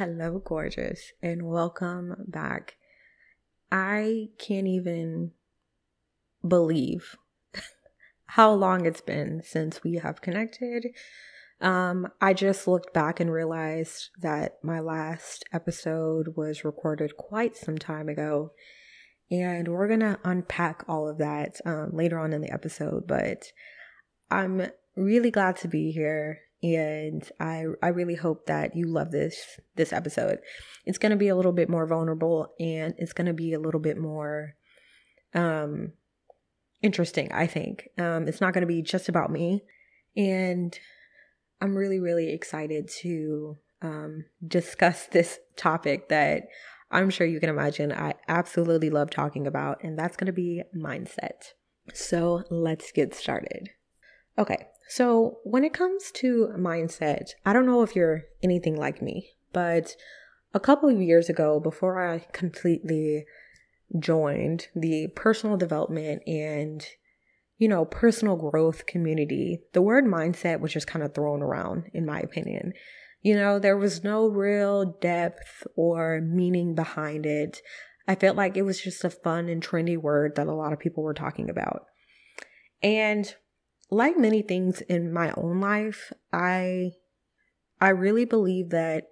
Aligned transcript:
Hello, 0.00 0.38
gorgeous, 0.42 1.12
and 1.22 1.42
welcome 1.42 2.24
back. 2.26 2.76
I 3.70 4.28
can't 4.38 4.66
even 4.66 5.32
believe 6.40 7.16
how 8.28 8.50
long 8.54 8.86
it's 8.86 9.02
been 9.02 9.42
since 9.44 9.84
we 9.84 9.96
have 9.96 10.22
connected. 10.22 10.86
Um, 11.60 12.08
I 12.18 12.32
just 12.32 12.66
looked 12.66 12.94
back 12.94 13.20
and 13.20 13.30
realized 13.30 14.08
that 14.22 14.54
my 14.62 14.80
last 14.80 15.44
episode 15.52 16.28
was 16.34 16.64
recorded 16.64 17.18
quite 17.18 17.54
some 17.54 17.76
time 17.76 18.08
ago, 18.08 18.52
and 19.30 19.68
we're 19.68 19.86
gonna 19.86 20.18
unpack 20.24 20.82
all 20.88 21.10
of 21.10 21.18
that 21.18 21.60
um, 21.66 21.90
later 21.92 22.18
on 22.18 22.32
in 22.32 22.40
the 22.40 22.50
episode. 22.50 23.06
But 23.06 23.52
I'm 24.30 24.66
really 24.96 25.30
glad 25.30 25.56
to 25.56 25.68
be 25.68 25.90
here 25.90 26.38
and 26.62 27.28
I 27.40 27.64
I 27.82 27.88
really 27.88 28.14
hope 28.14 28.46
that 28.46 28.76
you 28.76 28.86
love 28.86 29.10
this 29.10 29.58
this 29.76 29.92
episode. 29.92 30.38
It's 30.84 30.98
going 30.98 31.10
to 31.10 31.16
be 31.16 31.28
a 31.28 31.36
little 31.36 31.52
bit 31.52 31.68
more 31.68 31.86
vulnerable 31.86 32.54
and 32.58 32.94
it's 32.98 33.12
going 33.12 33.26
to 33.26 33.32
be 33.32 33.52
a 33.52 33.60
little 33.60 33.80
bit 33.80 33.98
more 33.98 34.54
um 35.34 35.92
interesting, 36.82 37.32
I 37.32 37.46
think. 37.46 37.88
Um 37.98 38.28
it's 38.28 38.40
not 38.40 38.52
going 38.52 38.62
to 38.62 38.66
be 38.66 38.82
just 38.82 39.08
about 39.08 39.30
me 39.30 39.62
and 40.16 40.78
I'm 41.60 41.76
really 41.76 42.00
really 42.00 42.32
excited 42.32 42.88
to 43.00 43.56
um 43.82 44.24
discuss 44.46 45.06
this 45.06 45.38
topic 45.56 46.08
that 46.10 46.44
I'm 46.90 47.08
sure 47.10 47.26
you 47.26 47.40
can 47.40 47.50
imagine 47.50 47.92
I 47.92 48.14
absolutely 48.28 48.90
love 48.90 49.10
talking 49.10 49.46
about 49.46 49.82
and 49.82 49.98
that's 49.98 50.16
going 50.16 50.26
to 50.26 50.32
be 50.32 50.62
mindset. 50.76 51.54
So, 51.94 52.44
let's 52.50 52.92
get 52.92 53.14
started. 53.14 53.70
Okay, 54.38 54.66
so, 54.90 55.38
when 55.44 55.62
it 55.62 55.72
comes 55.72 56.10
to 56.16 56.52
mindset, 56.58 57.30
I 57.46 57.52
don't 57.52 57.64
know 57.64 57.82
if 57.82 57.94
you're 57.94 58.24
anything 58.42 58.74
like 58.74 59.00
me, 59.00 59.30
but 59.52 59.94
a 60.52 60.58
couple 60.58 60.88
of 60.88 61.00
years 61.00 61.28
ago, 61.28 61.60
before 61.60 62.04
I 62.04 62.26
completely 62.32 63.24
joined 63.96 64.66
the 64.74 65.06
personal 65.14 65.56
development 65.56 66.22
and 66.26 66.84
you 67.56 67.68
know, 67.68 67.84
personal 67.84 68.34
growth 68.34 68.86
community, 68.86 69.60
the 69.74 69.82
word 69.82 70.06
mindset 70.06 70.58
was 70.58 70.72
just 70.72 70.88
kind 70.88 71.04
of 71.04 71.14
thrown 71.14 71.40
around, 71.40 71.84
in 71.94 72.04
my 72.04 72.18
opinion. 72.18 72.72
You 73.22 73.36
know, 73.36 73.60
there 73.60 73.76
was 73.76 74.02
no 74.02 74.26
real 74.26 74.96
depth 75.00 75.68
or 75.76 76.20
meaning 76.20 76.74
behind 76.74 77.26
it. 77.26 77.60
I 78.08 78.16
felt 78.16 78.36
like 78.36 78.56
it 78.56 78.62
was 78.62 78.80
just 78.80 79.04
a 79.04 79.10
fun 79.10 79.48
and 79.48 79.62
trendy 79.62 79.96
word 79.96 80.34
that 80.34 80.48
a 80.48 80.52
lot 80.54 80.72
of 80.72 80.80
people 80.80 81.04
were 81.04 81.14
talking 81.14 81.48
about. 81.48 81.84
And 82.82 83.32
like 83.90 84.16
many 84.16 84.42
things 84.42 84.80
in 84.82 85.12
my 85.12 85.32
own 85.36 85.60
life, 85.60 86.12
I 86.32 86.92
I 87.80 87.90
really 87.90 88.24
believe 88.24 88.70
that 88.70 89.08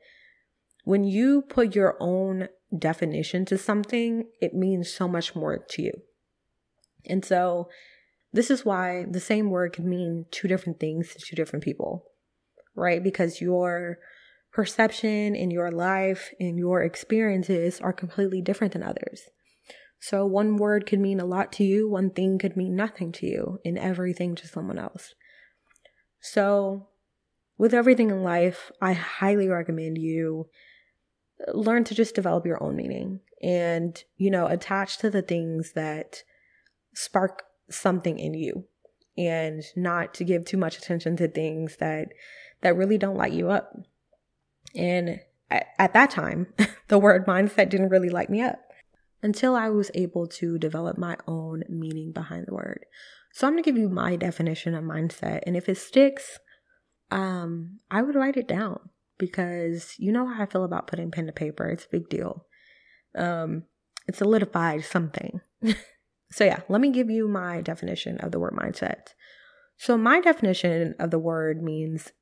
when 0.85 1.05
you 1.05 1.43
put 1.43 1.75
your 1.75 1.97
own 2.01 2.49
definition 2.77 3.45
to 3.47 3.59
something, 3.59 4.29
it 4.41 4.55
means 4.55 4.93
so 4.93 5.09
much 5.09 5.35
more 5.35 5.59
to 5.59 5.83
you. 5.83 5.93
And 7.07 7.25
so 7.25 7.69
this 8.33 8.51
is 8.51 8.65
why 8.65 9.07
the 9.11 9.21
same 9.21 9.51
word 9.51 9.73
can 9.73 9.89
mean 9.89 10.27
two 10.31 10.49
different 10.49 10.79
things 10.79 11.15
to 11.15 11.19
two 11.19 11.37
different 11.37 11.65
people, 11.65 12.05
right? 12.75 13.03
Because 13.03 13.41
your 13.41 13.99
perception 14.53 15.35
in 15.35 15.51
your 15.51 15.71
life 15.71 16.31
and 16.39 16.59
your 16.59 16.83
experiences 16.83 17.81
are 17.81 17.93
completely 17.93 18.43
different 18.43 18.75
than 18.75 18.83
others. 18.83 19.31
So 20.01 20.25
one 20.25 20.57
word 20.57 20.87
could 20.87 21.01
mean 21.01 21.21
a 21.21 21.27
lot 21.27 21.53
to 21.55 21.65
you, 21.65 21.89
one 21.89 22.11
thing 22.11 22.39
could 22.39 22.57
mean 22.57 22.77
nothing 22.77 23.13
to 23.13 23.27
you, 23.27 23.59
and 23.65 23.79
everything 23.79 24.35
to 24.37 24.47
someone 24.47 24.79
else. 24.79 25.15
So, 26.21 26.89
with 27.57 27.75
everything 27.75 28.11
in 28.11 28.23
life, 28.23 28.71
I 28.81 28.93
highly 28.93 29.49
recommend 29.49 29.99
you 29.99 30.49
learn 31.53 31.85
to 31.85 31.95
just 31.95 32.15
develop 32.15 32.47
your 32.47 32.63
own 32.63 32.77
meaning 32.77 33.21
and, 33.43 34.03
you 34.17 34.31
know, 34.31 34.47
attach 34.47 34.99
to 34.99 35.11
the 35.11 35.23
things 35.23 35.73
that 35.73 36.23
spark 36.95 37.45
something 37.71 38.19
in 38.19 38.35
you 38.35 38.65
and 39.17 39.63
not 39.77 40.15
to 40.15 40.25
give 40.25 40.45
too 40.45 40.57
much 40.57 40.79
attention 40.79 41.17
to 41.17 41.29
things 41.29 41.77
that 41.77 42.09
that 42.61 42.77
really 42.77 42.99
don't 42.99 43.17
light 43.17 43.33
you 43.33 43.51
up. 43.51 43.73
And 44.75 45.21
at, 45.51 45.67
at 45.79 45.93
that 45.93 46.11
time, 46.11 46.53
the 46.89 46.99
word 46.99 47.27
mindset 47.27 47.69
didn't 47.69 47.91
really 47.91 48.11
light 48.11 48.31
me 48.31 48.43
up 48.43 48.68
until 49.23 49.55
I 49.55 49.69
was 49.69 49.91
able 49.95 50.27
to 50.27 50.59
develop 50.59 50.99
my 50.99 51.17
own 51.27 51.65
meaning 51.69 52.13
behind 52.13 52.47
the 52.47 52.55
word. 52.55 52.85
So 53.33 53.47
I'm 53.47 53.53
going 53.53 53.63
to 53.63 53.71
give 53.71 53.79
you 53.79 53.89
my 53.89 54.17
definition 54.17 54.75
of 54.75 54.85
mindset 54.85 55.41
and 55.47 55.57
if 55.57 55.69
it 55.69 55.79
sticks, 55.79 56.39
um 57.11 57.79
I 57.91 58.03
would 58.03 58.15
write 58.15 58.37
it 58.37 58.49
down 58.49 58.81
because 59.19 59.95
you 59.99 60.13
know 60.13 60.27
how 60.27 60.43
I 60.43 60.47
feel 60.47 60.65
about 60.65 60.87
putting 60.87 61.11
pen 61.11 61.27
to 61.27 61.33
paper. 61.33 61.69
It's 61.69 61.85
a 61.85 61.91
big 61.91 62.09
deal. 62.09 62.47
Um 63.15 63.65
it 64.07 64.17
solidifies 64.17 64.87
something. 64.87 65.41
so 66.31 66.45
yeah, 66.45 66.61
let 66.69 66.81
me 66.81 66.91
give 66.91 67.11
you 67.11 67.29
my 67.29 67.61
definition 67.61 68.19
of 68.19 68.33
the 68.33 68.39
word 68.39 68.55
mindset. 68.55 69.15
So 69.77 69.97
my 69.97 70.21
definition 70.21 70.95
of 70.99 71.11
the 71.11 71.19
word 71.19 71.63
means 71.63 72.13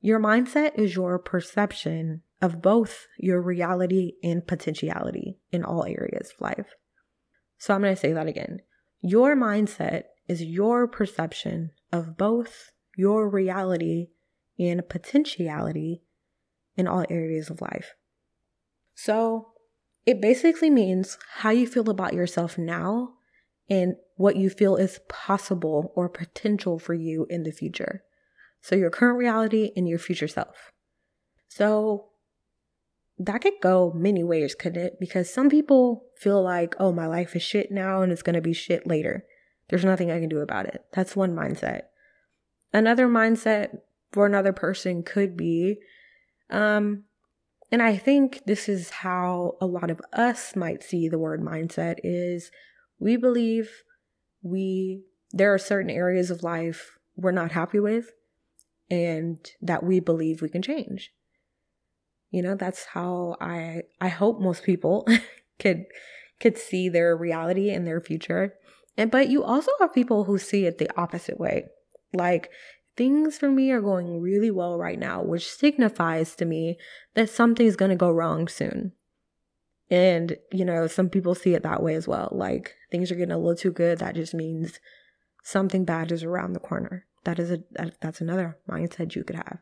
your 0.00 0.20
mindset 0.20 0.78
is 0.78 0.94
your 0.94 1.18
perception 1.18 2.22
of 2.42 2.62
both 2.62 3.06
your 3.18 3.40
reality 3.40 4.12
and 4.22 4.46
potentiality 4.46 5.38
in 5.52 5.64
all 5.64 5.84
areas 5.84 6.32
of 6.34 6.40
life. 6.40 6.74
So 7.58 7.74
I'm 7.74 7.82
going 7.82 7.94
to 7.94 8.00
say 8.00 8.12
that 8.12 8.26
again. 8.26 8.60
Your 9.02 9.36
mindset 9.36 10.04
is 10.28 10.42
your 10.42 10.86
perception 10.86 11.72
of 11.92 12.16
both 12.16 12.70
your 12.96 13.28
reality 13.28 14.08
and 14.58 14.88
potentiality 14.88 16.02
in 16.76 16.86
all 16.86 17.04
areas 17.10 17.50
of 17.50 17.60
life. 17.60 17.94
So 18.94 19.48
it 20.06 20.20
basically 20.20 20.70
means 20.70 21.18
how 21.36 21.50
you 21.50 21.66
feel 21.66 21.90
about 21.90 22.14
yourself 22.14 22.56
now 22.56 23.14
and 23.68 23.96
what 24.16 24.36
you 24.36 24.50
feel 24.50 24.76
is 24.76 25.00
possible 25.08 25.92
or 25.94 26.08
potential 26.08 26.78
for 26.78 26.94
you 26.94 27.26
in 27.30 27.42
the 27.42 27.52
future. 27.52 28.02
So 28.60 28.76
your 28.76 28.90
current 28.90 29.18
reality 29.18 29.72
and 29.76 29.88
your 29.88 29.98
future 29.98 30.28
self. 30.28 30.72
So 31.48 32.09
that 33.20 33.42
could 33.42 33.60
go 33.60 33.92
many 33.94 34.24
ways, 34.24 34.54
couldn't 34.54 34.82
it? 34.82 34.98
Because 34.98 35.32
some 35.32 35.50
people 35.50 36.04
feel 36.16 36.42
like, 36.42 36.74
oh, 36.80 36.90
my 36.90 37.06
life 37.06 37.36
is 37.36 37.42
shit 37.42 37.70
now 37.70 38.00
and 38.00 38.10
it's 38.10 38.22
going 38.22 38.34
to 38.34 38.40
be 38.40 38.54
shit 38.54 38.86
later. 38.86 39.26
There's 39.68 39.84
nothing 39.84 40.10
I 40.10 40.18
can 40.18 40.30
do 40.30 40.40
about 40.40 40.66
it. 40.66 40.86
That's 40.92 41.14
one 41.14 41.36
mindset. 41.36 41.82
Another 42.72 43.06
mindset 43.06 43.78
for 44.10 44.24
another 44.24 44.54
person 44.54 45.02
could 45.02 45.36
be, 45.36 45.76
um, 46.48 47.04
and 47.70 47.82
I 47.82 47.96
think 47.96 48.40
this 48.46 48.68
is 48.68 48.90
how 48.90 49.56
a 49.60 49.66
lot 49.66 49.90
of 49.90 50.00
us 50.12 50.56
might 50.56 50.82
see 50.82 51.08
the 51.08 51.18
word 51.18 51.40
mindset 51.40 51.96
is 52.02 52.50
we 52.98 53.16
believe 53.16 53.70
we 54.42 55.02
there 55.32 55.54
are 55.54 55.58
certain 55.58 55.90
areas 55.90 56.30
of 56.30 56.42
life 56.42 56.98
we're 57.14 57.30
not 57.30 57.52
happy 57.52 57.78
with 57.78 58.10
and 58.90 59.38
that 59.62 59.84
we 59.84 60.00
believe 60.00 60.42
we 60.42 60.48
can 60.48 60.62
change. 60.62 61.12
You 62.30 62.42
know, 62.42 62.54
that's 62.54 62.84
how 62.84 63.36
I 63.40 63.82
I 64.00 64.08
hope 64.08 64.40
most 64.40 64.62
people 64.62 65.06
could 65.58 65.86
could 66.38 66.56
see 66.56 66.88
their 66.88 67.16
reality 67.16 67.70
and 67.70 67.86
their 67.86 68.00
future. 68.00 68.54
And 68.96 69.10
but 69.10 69.28
you 69.28 69.42
also 69.42 69.70
have 69.80 69.94
people 69.94 70.24
who 70.24 70.38
see 70.38 70.66
it 70.66 70.78
the 70.78 70.90
opposite 70.96 71.38
way. 71.38 71.66
Like 72.12 72.50
things 72.96 73.38
for 73.38 73.50
me 73.50 73.70
are 73.70 73.80
going 73.80 74.20
really 74.20 74.50
well 74.50 74.78
right 74.78 74.98
now, 74.98 75.22
which 75.22 75.50
signifies 75.50 76.34
to 76.36 76.44
me 76.44 76.78
that 77.14 77.30
something's 77.30 77.76
going 77.76 77.90
to 77.90 77.96
go 77.96 78.10
wrong 78.10 78.48
soon. 78.48 78.92
And, 79.90 80.36
you 80.52 80.64
know, 80.64 80.86
some 80.86 81.08
people 81.08 81.34
see 81.34 81.54
it 81.54 81.62
that 81.64 81.82
way 81.82 81.94
as 81.94 82.06
well. 82.06 82.28
Like 82.30 82.74
things 82.90 83.10
are 83.10 83.16
getting 83.16 83.32
a 83.32 83.38
little 83.38 83.56
too 83.56 83.72
good. 83.72 83.98
That 83.98 84.14
just 84.14 84.34
means 84.34 84.78
something 85.42 85.84
bad 85.84 86.12
is 86.12 86.22
around 86.22 86.52
the 86.52 86.60
corner. 86.60 87.06
That 87.24 87.38
is 87.38 87.50
a 87.50 87.60
that, 87.72 88.00
that's 88.00 88.20
another 88.20 88.58
mindset 88.68 89.14
you 89.14 89.24
could 89.24 89.36
have. 89.36 89.58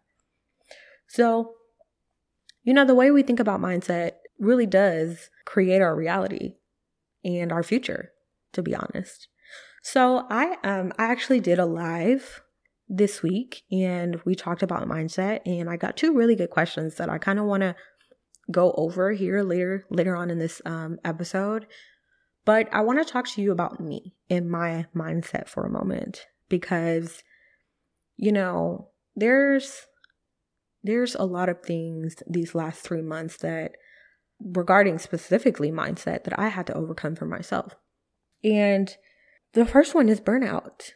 So, 1.07 1.55
you 2.69 2.75
know, 2.75 2.85
the 2.85 2.95
way 2.95 3.11
we 3.11 3.23
think 3.23 3.41
about 3.41 3.63
mindset 3.63 4.17
really 4.39 4.67
does 4.67 5.31
create 5.47 5.81
our 5.81 5.97
reality 5.97 6.57
and 7.25 7.51
our 7.51 7.63
future, 7.63 8.13
to 8.53 8.63
be 8.63 8.75
honest. 8.75 9.27
So 9.83 10.27
I 10.29 10.59
um 10.63 10.93
I 10.99 11.05
actually 11.05 11.41
did 11.41 11.59
a 11.59 11.65
live 11.65 12.43
this 12.87 13.23
week 13.23 13.63
and 13.73 14.21
we 14.27 14.35
talked 14.35 14.63
about 14.63 14.87
mindset 14.87 15.41
and 15.47 15.71
I 15.71 15.79
got 15.79 15.97
two 15.97 16.13
really 16.13 16.37
good 16.37 16.51
questions 16.51 16.97
that 16.97 17.09
I 17.09 17.17
kind 17.17 17.39
of 17.39 17.47
want 17.47 17.63
to 17.63 17.75
go 18.51 18.73
over 18.73 19.13
here 19.13 19.43
later 19.43 19.87
later 19.89 20.15
on 20.15 20.29
in 20.29 20.39
this 20.39 20.61
um 20.67 20.99
episode. 21.07 21.67
But 22.45 22.69
I 22.71 22.83
want 22.83 22.99
to 22.99 23.11
talk 23.11 23.29
to 23.29 23.41
you 23.41 23.51
about 23.51 23.81
me 23.81 24.15
and 24.29 24.51
my 24.51 24.85
mindset 24.95 25.49
for 25.49 25.65
a 25.65 25.71
moment 25.71 26.27
because 26.51 27.23
you 28.19 28.31
know, 28.31 28.91
there's 29.17 29.87
there's 30.89 31.15
a 31.15 31.25
lot 31.25 31.51
of 31.51 31.63
things 31.63 32.17
these 32.27 32.55
last 32.55 32.81
three 32.81 33.03
months 33.03 33.37
that, 33.37 33.73
regarding 34.41 34.99
specifically 34.99 35.71
mindset, 35.71 36.25
that 36.25 36.39
I 36.39 36.49
had 36.49 36.67
to 36.69 36.75
overcome 36.75 37.15
for 37.15 37.27
myself. 37.27 37.75
And 38.43 38.97
the 39.53 39.67
first 39.67 39.95
one 39.95 40.09
is 40.09 40.19
burnout. 40.19 40.93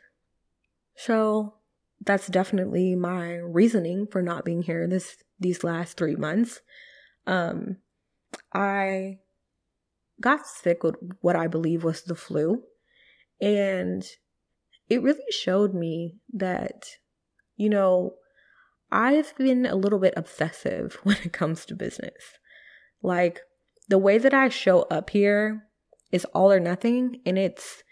So 0.96 1.56
that's 2.00 2.28
definitely 2.28 2.94
my 2.94 3.34
reasoning 3.34 4.06
for 4.10 4.22
not 4.22 4.46
being 4.46 4.62
here 4.62 4.88
this 4.88 5.18
these 5.38 5.62
last 5.62 5.98
three 5.98 6.16
months. 6.16 6.60
um, 7.26 7.76
I 8.54 9.18
got 10.20 10.46
sick 10.46 10.82
with 10.82 10.96
what 11.20 11.36
I 11.36 11.48
believe 11.48 11.84
was 11.84 12.02
the 12.02 12.14
flu. 12.14 12.62
And 13.40 14.02
it 14.88 15.02
really 15.02 15.20
showed 15.30 15.74
me 15.74 16.16
that, 16.32 16.84
you 17.56 17.68
know, 17.68 18.14
I've 18.92 19.34
been 19.36 19.66
a 19.66 19.74
little 19.74 19.98
bit 19.98 20.14
obsessive 20.16 20.98
when 21.02 21.16
it 21.24 21.32
comes 21.32 21.64
to 21.66 21.74
business. 21.74 22.38
Like 23.02 23.40
the 23.88 23.98
way 23.98 24.18
that 24.18 24.34
I 24.34 24.48
show 24.48 24.82
up 24.82 25.10
here 25.10 25.64
is 26.12 26.24
all 26.26 26.52
or 26.52 26.60
nothing. 26.60 27.20
And 27.26 27.38
it's 27.38 27.82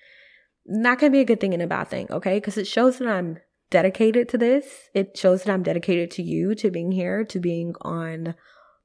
not 0.67 1.01
to 1.01 1.11
be 1.11 1.21
a 1.21 1.25
good 1.25 1.41
thing 1.41 1.55
and 1.55 1.63
a 1.63 1.67
bad 1.67 1.89
thing, 1.89 2.07
okay? 2.11 2.37
Because 2.37 2.59
it 2.59 2.67
shows 2.67 2.99
that 2.99 3.09
I'm 3.09 3.39
dedicated 3.71 4.29
to 4.29 4.39
this. 4.39 4.91
It 4.95 5.17
shows 5.17 5.43
that 5.43 5.53
I'm 5.53 5.63
dedicated 5.63 6.11
to 6.13 6.23
you, 6.23 6.55
to 6.57 6.71
being 6.71 6.93
here, 6.93 7.25
to 7.25 7.41
being 7.41 7.75
on 7.81 8.35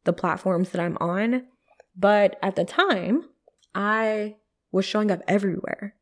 the 0.05 0.13
platforms 0.13 0.69
that 0.69 0.81
I'm 0.81 0.97
on. 0.99 1.43
But 1.95 2.39
at 2.41 2.55
the 2.55 2.65
time, 2.65 3.25
I 3.73 4.35
was 4.71 4.85
showing 4.85 5.11
up 5.11 5.21
everywhere, 5.27 5.95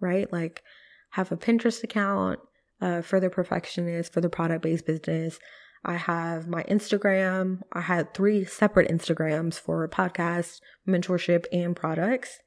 right? 0.00 0.30
Like, 0.32 0.62
have 1.10 1.32
a 1.32 1.36
Pinterest 1.36 1.82
account 1.82 2.40
uh, 2.80 3.02
for 3.02 3.20
the 3.20 3.30
perfectionist, 3.30 4.12
for 4.12 4.20
the 4.20 4.28
product 4.28 4.62
based 4.62 4.86
business. 4.86 5.38
I 5.84 5.96
have 5.96 6.46
my 6.46 6.62
Instagram. 6.64 7.62
I 7.72 7.80
had 7.80 8.12
three 8.12 8.44
separate 8.44 8.90
Instagrams 8.90 9.54
for 9.54 9.86
podcast, 9.88 10.60
mentorship, 10.86 11.46
and 11.52 11.74
products. 11.74 12.40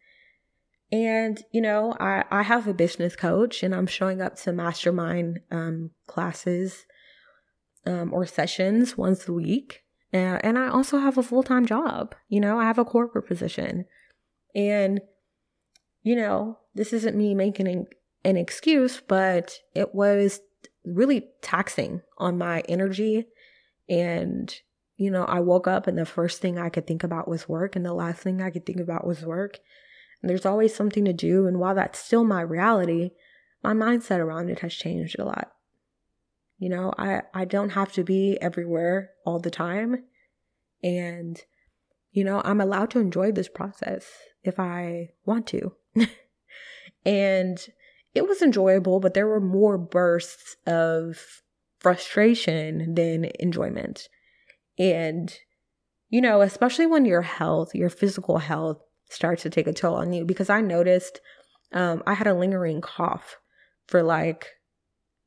And, 0.92 1.44
you 1.52 1.62
know, 1.62 1.96
I, 2.00 2.24
I 2.30 2.44
have 2.44 2.68
a 2.68 2.74
business 2.74 3.16
coach 3.16 3.64
and 3.64 3.74
I'm 3.74 3.88
showing 3.88 4.22
up 4.22 4.36
to 4.42 4.54
mastermind 4.54 5.40
um, 5.50 5.90
classes 6.06 6.86
um, 7.88 8.14
or 8.14 8.28
sessions 8.28 8.96
once 8.96 9.28
a 9.28 9.34
week. 9.34 9.84
And, 10.12 10.40
and 10.46 10.60
I 10.60 10.68
also 10.68 11.00
have 11.00 11.18
a 11.18 11.24
full 11.24 11.42
time 11.42 11.66
job. 11.66 12.14
You 12.30 12.40
know, 12.40 12.60
I 12.60 12.66
have 12.66 12.78
a 12.78 12.86
corporate 12.86 13.28
position. 13.28 13.86
And, 14.54 15.02
you 16.04 16.16
know, 16.16 16.60
this 16.76 16.94
isn't 16.94 17.18
me 17.18 17.34
making 17.34 17.88
an, 18.24 18.38
excuse, 18.38 19.02
but 19.08 19.60
it 19.74 19.94
was 19.94 20.42
really 20.86 21.30
taxing 21.42 22.02
on 22.18 22.38
my 22.38 22.62
energy. 22.70 23.26
And, 23.90 24.54
you 24.98 25.12
know, 25.12 25.26
I 25.26 25.40
woke 25.40 25.68
up 25.68 25.88
and 25.88 25.98
the 25.98 26.06
first 26.06 26.42
thing 26.42 26.58
I 26.58 26.70
could 26.70 26.88
think 26.88 27.04
about 27.04 27.28
was 27.28 27.50
work, 27.50 27.76
and 27.76 27.86
the 27.86 27.94
last 27.94 28.22
thing 28.22 28.42
I 28.42 28.50
could 28.50 28.66
think 28.66 28.80
about 28.80 29.06
was 29.06 29.24
work. 29.24 29.60
And 30.22 30.30
There's 30.30 30.46
always 30.46 30.74
something 30.74 31.06
to 31.06 31.14
do. 31.14 31.48
And 31.48 31.60
while 31.60 31.76
that's 31.76 32.00
still 32.00 32.24
my 32.24 32.42
reality, 32.42 33.12
my 33.62 33.74
mindset 33.74 34.20
around 34.20 34.50
it 34.50 34.60
has 34.60 34.74
changed 34.74 35.20
a 35.20 35.26
lot. 35.26 35.52
You 36.58 36.70
know, 36.70 36.94
I, 36.98 37.24
I 37.34 37.46
don't 37.46 37.72
have 37.72 37.92
to 37.94 38.04
be 38.04 38.38
everywhere 38.42 39.12
all 39.26 39.40
the 39.40 39.52
time. 39.52 40.06
And, 40.82 41.42
you 42.12 42.24
know, 42.24 42.42
I'm 42.46 42.62
allowed 42.62 42.90
to 42.92 43.00
enjoy 43.00 43.32
this 43.32 43.50
process 43.50 44.06
if 44.44 44.60
I 44.60 45.10
want 45.26 45.48
to. 45.48 45.74
and 47.06 47.66
it 48.14 48.28
was 48.28 48.42
enjoyable, 48.42 49.00
but 49.00 49.14
there 49.14 49.28
were 49.28 49.40
more 49.40 49.78
bursts 49.78 50.56
of 50.68 51.42
frustration 51.80 52.94
than 52.96 53.30
enjoyment. 53.40 54.08
And, 54.78 55.36
you 56.10 56.22
know, 56.22 56.42
especially 56.42 56.86
when 56.86 57.06
your 57.06 57.22
health, 57.22 57.74
your 57.74 57.90
physical 57.90 58.38
health 58.38 58.82
starts 59.10 59.44
to 59.44 59.50
take 59.50 59.68
a 59.68 59.74
toll 59.74 59.96
on 59.96 60.14
you 60.14 60.26
because 60.26 60.50
I 60.50 60.62
noticed 60.62 61.20
um, 61.72 62.04
I 62.06 62.14
had 62.14 62.28
a 62.28 62.34
lingering 62.34 62.82
cough 62.82 63.38
for 63.88 64.04
like 64.04 64.48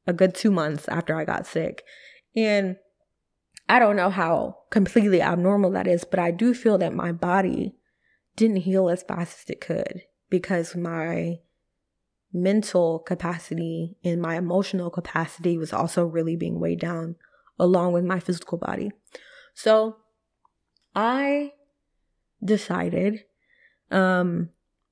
a 0.06 0.12
good 0.12 0.34
two 0.34 0.50
months 0.50 0.88
after 0.88 1.16
I 1.16 1.24
got 1.24 1.46
sick. 1.46 1.82
And 2.34 2.76
I 3.68 3.78
don't 3.78 3.96
know 3.96 4.10
how 4.10 4.58
completely 4.70 5.20
abnormal 5.20 5.72
that 5.72 5.88
is, 5.88 6.04
but 6.04 6.20
I 6.20 6.30
do 6.30 6.54
feel 6.54 6.78
that 6.78 6.94
my 6.94 7.10
body 7.10 7.74
didn't 8.36 8.58
heal 8.58 8.88
as 8.88 9.02
fast 9.02 9.40
as 9.40 9.50
it 9.50 9.60
could 9.60 10.02
because 10.30 10.76
my 10.76 11.38
mental 12.32 12.98
capacity 12.98 13.96
and 14.04 14.20
my 14.20 14.36
emotional 14.36 14.90
capacity 14.90 15.56
was 15.56 15.72
also 15.72 16.04
really 16.04 16.36
being 16.36 16.60
weighed 16.60 16.80
down 16.80 17.16
along 17.58 17.92
with 17.92 18.04
my 18.04 18.20
physical 18.20 18.58
body. 18.58 18.90
So 19.54 19.96
I 20.94 21.52
decided 22.44 23.24
um, 23.90 24.50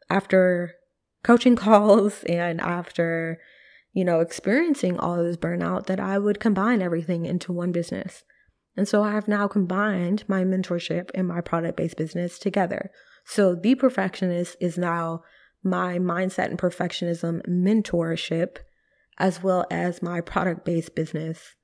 after 0.09 0.75
coaching 1.23 1.57
calls 1.65 2.25
and 2.25 2.61
after, 2.61 3.41
you 3.93 4.05
know, 4.05 4.21
experiencing 4.21 4.99
all 4.99 5.23
this 5.23 5.37
burnout, 5.37 5.87
that 5.87 6.01
I 6.01 6.19
would 6.19 6.41
combine 6.41 6.81
everything 6.81 7.27
into 7.27 7.53
one 7.53 7.73
business. 7.73 8.25
And 8.77 8.89
so 8.89 9.03
I 9.03 9.13
have 9.13 9.29
now 9.29 9.47
combined 9.47 10.25
my 10.29 10.43
mentorship 10.43 11.11
and 11.15 11.29
my 11.29 11.41
product 11.41 11.77
based 11.77 11.97
business 11.97 12.39
together. 12.39 12.91
So 13.25 13.55
the 13.55 13.75
perfectionist 13.75 14.57
is 14.61 14.77
now 14.77 15.23
my 15.65 15.99
mindset 15.99 16.51
and 16.51 16.59
perfectionism 16.59 17.43
mentorship, 17.49 18.59
as 19.19 19.43
well 19.43 19.67
as 19.71 20.03
my 20.03 20.21
product 20.21 20.65
based 20.65 20.95
business. 20.95 21.57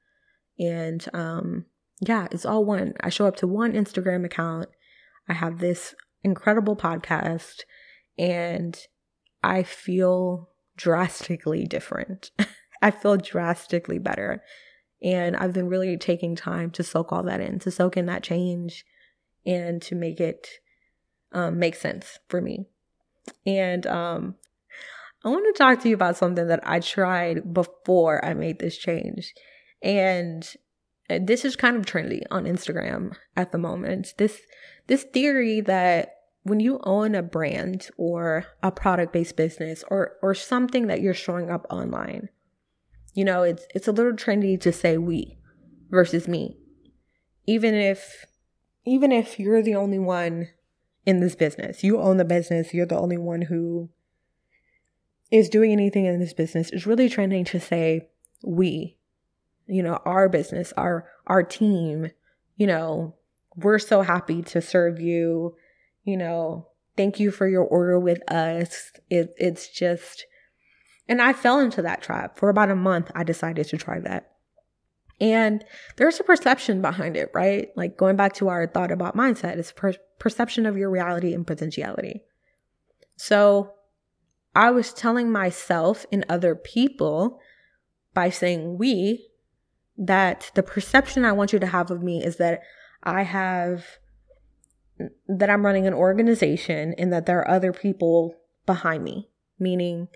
And 0.58 1.04
um, 1.12 1.66
yeah, 2.00 2.26
it's 2.30 2.46
all 2.46 2.64
one. 2.64 2.94
I 3.00 3.10
show 3.10 3.26
up 3.26 3.36
to 3.36 3.46
one 3.46 3.72
Instagram 3.72 4.24
account. 4.24 4.68
I 5.28 5.34
have 5.34 5.58
this 5.58 5.94
incredible 6.24 6.76
podcast 6.76 7.60
and 8.18 8.78
I 9.42 9.62
feel 9.62 10.50
drastically 10.76 11.66
different. 11.66 12.30
I 12.82 12.90
feel 12.90 13.16
drastically 13.16 13.98
better. 13.98 14.42
And 15.02 15.36
I've 15.36 15.52
been 15.52 15.68
really 15.68 15.96
taking 15.96 16.36
time 16.36 16.70
to 16.72 16.82
soak 16.82 17.12
all 17.12 17.22
that 17.24 17.40
in, 17.40 17.58
to 17.60 17.70
soak 17.70 17.96
in 17.96 18.06
that 18.06 18.22
change 18.22 18.84
and 19.46 19.80
to 19.82 19.94
make 19.94 20.20
it 20.20 20.48
um, 21.32 21.58
make 21.58 21.74
sense 21.74 22.18
for 22.28 22.40
me. 22.40 22.66
And 23.46 23.86
um, 23.86 24.34
I 25.24 25.28
want 25.28 25.54
to 25.54 25.58
talk 25.58 25.80
to 25.82 25.88
you 25.88 25.94
about 25.94 26.16
something 26.16 26.46
that 26.46 26.66
I 26.66 26.80
tried 26.80 27.52
before 27.52 28.24
I 28.24 28.34
made 28.34 28.58
this 28.58 28.76
change. 28.76 29.34
And 29.82 30.48
uh, 31.08 31.18
this 31.22 31.44
is 31.44 31.56
kind 31.56 31.76
of 31.76 31.84
trendy 31.84 32.22
on 32.30 32.44
Instagram 32.44 33.16
at 33.36 33.52
the 33.52 33.58
moment. 33.58 34.14
This 34.18 34.40
this 34.86 35.04
theory 35.04 35.60
that 35.62 36.14
when 36.42 36.60
you 36.60 36.80
own 36.84 37.14
a 37.14 37.22
brand 37.22 37.90
or 37.96 38.46
a 38.62 38.72
product 38.72 39.12
based 39.12 39.36
business 39.36 39.84
or 39.88 40.12
or 40.22 40.34
something 40.34 40.86
that 40.86 41.00
you're 41.00 41.14
showing 41.14 41.50
up 41.50 41.66
online, 41.70 42.28
you 43.14 43.24
know, 43.24 43.42
it's 43.42 43.66
it's 43.74 43.88
a 43.88 43.92
little 43.92 44.12
trendy 44.12 44.60
to 44.60 44.72
say 44.72 44.96
we 44.96 45.38
versus 45.90 46.28
me. 46.28 46.56
Even 47.46 47.74
if 47.74 48.24
even 48.86 49.12
if 49.12 49.38
you're 49.38 49.62
the 49.62 49.74
only 49.74 49.98
one 49.98 50.48
in 51.06 51.20
this 51.20 51.34
business, 51.34 51.82
you 51.82 52.00
own 52.00 52.16
the 52.16 52.24
business, 52.24 52.74
you're 52.74 52.86
the 52.86 52.98
only 52.98 53.16
one 53.16 53.42
who 53.42 53.88
is 55.30 55.48
doing 55.48 55.72
anything 55.72 56.04
in 56.04 56.20
this 56.20 56.34
business, 56.34 56.70
it's 56.70 56.86
really 56.86 57.08
trending 57.08 57.44
to 57.44 57.60
say 57.60 58.08
we 58.42 58.96
you 59.70 59.82
know, 59.84 60.00
our 60.04 60.28
business, 60.28 60.72
our 60.76 61.06
our 61.26 61.42
team, 61.42 62.10
you 62.56 62.66
know, 62.66 63.14
we're 63.56 63.78
so 63.78 64.02
happy 64.02 64.42
to 64.42 64.60
serve 64.60 65.00
you, 65.00 65.54
you 66.04 66.16
know, 66.16 66.66
thank 66.96 67.20
you 67.20 67.30
for 67.30 67.48
your 67.48 67.62
order 67.62 67.98
with 67.98 68.20
us. 68.30 68.90
It, 69.08 69.32
it's 69.38 69.68
just, 69.68 70.26
and 71.08 71.22
I 71.22 71.32
fell 71.32 71.60
into 71.60 71.82
that 71.82 72.02
trap 72.02 72.36
for 72.36 72.48
about 72.48 72.70
a 72.70 72.76
month. 72.76 73.12
I 73.14 73.22
decided 73.22 73.68
to 73.68 73.76
try 73.76 74.00
that. 74.00 74.32
And 75.20 75.64
there's 75.96 76.18
a 76.18 76.24
perception 76.24 76.80
behind 76.80 77.16
it, 77.16 77.30
right? 77.34 77.68
Like 77.76 77.96
going 77.96 78.16
back 78.16 78.32
to 78.34 78.48
our 78.48 78.66
thought 78.66 78.90
about 78.90 79.16
mindset, 79.16 79.58
it's 79.58 79.72
per- 79.72 79.94
perception 80.18 80.64
of 80.64 80.78
your 80.78 80.90
reality 80.90 81.34
and 81.34 81.46
potentiality. 81.46 82.22
So 83.16 83.74
I 84.54 84.70
was 84.70 84.92
telling 84.92 85.30
myself 85.30 86.06
and 86.10 86.24
other 86.28 86.54
people 86.54 87.38
by 88.14 88.30
saying 88.30 88.78
we 88.78 89.28
that 89.98 90.50
the 90.54 90.62
perception 90.62 91.24
I 91.24 91.32
want 91.32 91.52
you 91.52 91.58
to 91.58 91.66
have 91.66 91.90
of 91.90 92.02
me 92.02 92.24
is 92.24 92.36
that 92.36 92.62
I 93.02 93.22
have 93.22 93.84
that 95.28 95.48
I'm 95.48 95.64
running 95.64 95.86
an 95.86 95.94
organization 95.94 96.94
and 96.98 97.12
that 97.12 97.26
there 97.26 97.38
are 97.38 97.50
other 97.50 97.72
people 97.72 98.34
behind 98.66 99.02
me, 99.04 99.30
meaning, 99.58 100.08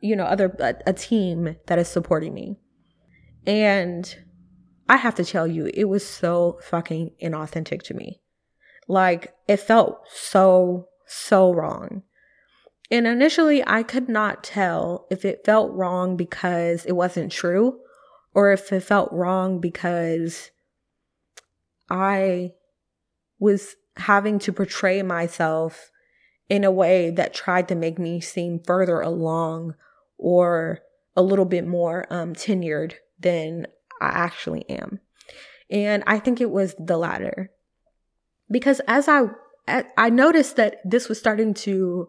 you 0.00 0.16
know, 0.16 0.24
other 0.24 0.54
a, 0.58 0.74
a 0.86 0.92
team 0.92 1.56
that 1.66 1.78
is 1.78 1.88
supporting 1.88 2.34
me. 2.34 2.56
And 3.46 4.16
I 4.88 4.96
have 4.96 5.14
to 5.16 5.24
tell 5.24 5.46
you, 5.46 5.70
it 5.74 5.84
was 5.84 6.06
so 6.06 6.58
fucking 6.62 7.12
inauthentic 7.22 7.82
to 7.82 7.94
me. 7.94 8.20
Like 8.88 9.34
it 9.48 9.58
felt 9.58 10.00
so 10.12 10.88
so 11.06 11.52
wrong. 11.52 12.02
And 12.90 13.06
initially 13.06 13.66
I 13.66 13.82
could 13.82 14.08
not 14.08 14.44
tell 14.44 15.06
if 15.10 15.24
it 15.24 15.44
felt 15.44 15.72
wrong 15.72 16.16
because 16.16 16.84
it 16.84 16.92
wasn't 16.92 17.32
true 17.32 17.80
or 18.32 18.52
if 18.52 18.72
it 18.72 18.80
felt 18.80 19.12
wrong 19.12 19.60
because 19.60 20.50
I 21.90 22.52
was 23.38 23.74
having 23.96 24.38
to 24.40 24.52
portray 24.52 25.02
myself 25.02 25.90
in 26.48 26.62
a 26.62 26.70
way 26.70 27.10
that 27.10 27.34
tried 27.34 27.66
to 27.68 27.74
make 27.74 27.98
me 27.98 28.20
seem 28.20 28.60
further 28.60 29.00
along 29.00 29.74
or 30.16 30.80
a 31.16 31.22
little 31.22 31.44
bit 31.44 31.66
more 31.66 32.06
um, 32.10 32.34
tenured 32.34 32.94
than 33.18 33.66
I 34.00 34.08
actually 34.08 34.68
am. 34.70 35.00
And 35.70 36.04
I 36.06 36.18
think 36.18 36.40
it 36.40 36.50
was 36.50 36.74
the 36.78 36.96
latter. 36.96 37.50
because 38.50 38.80
as 38.86 39.08
I 39.08 39.26
I 39.96 40.10
noticed 40.10 40.56
that 40.56 40.76
this 40.84 41.08
was 41.08 41.18
starting 41.18 41.54
to 41.54 42.08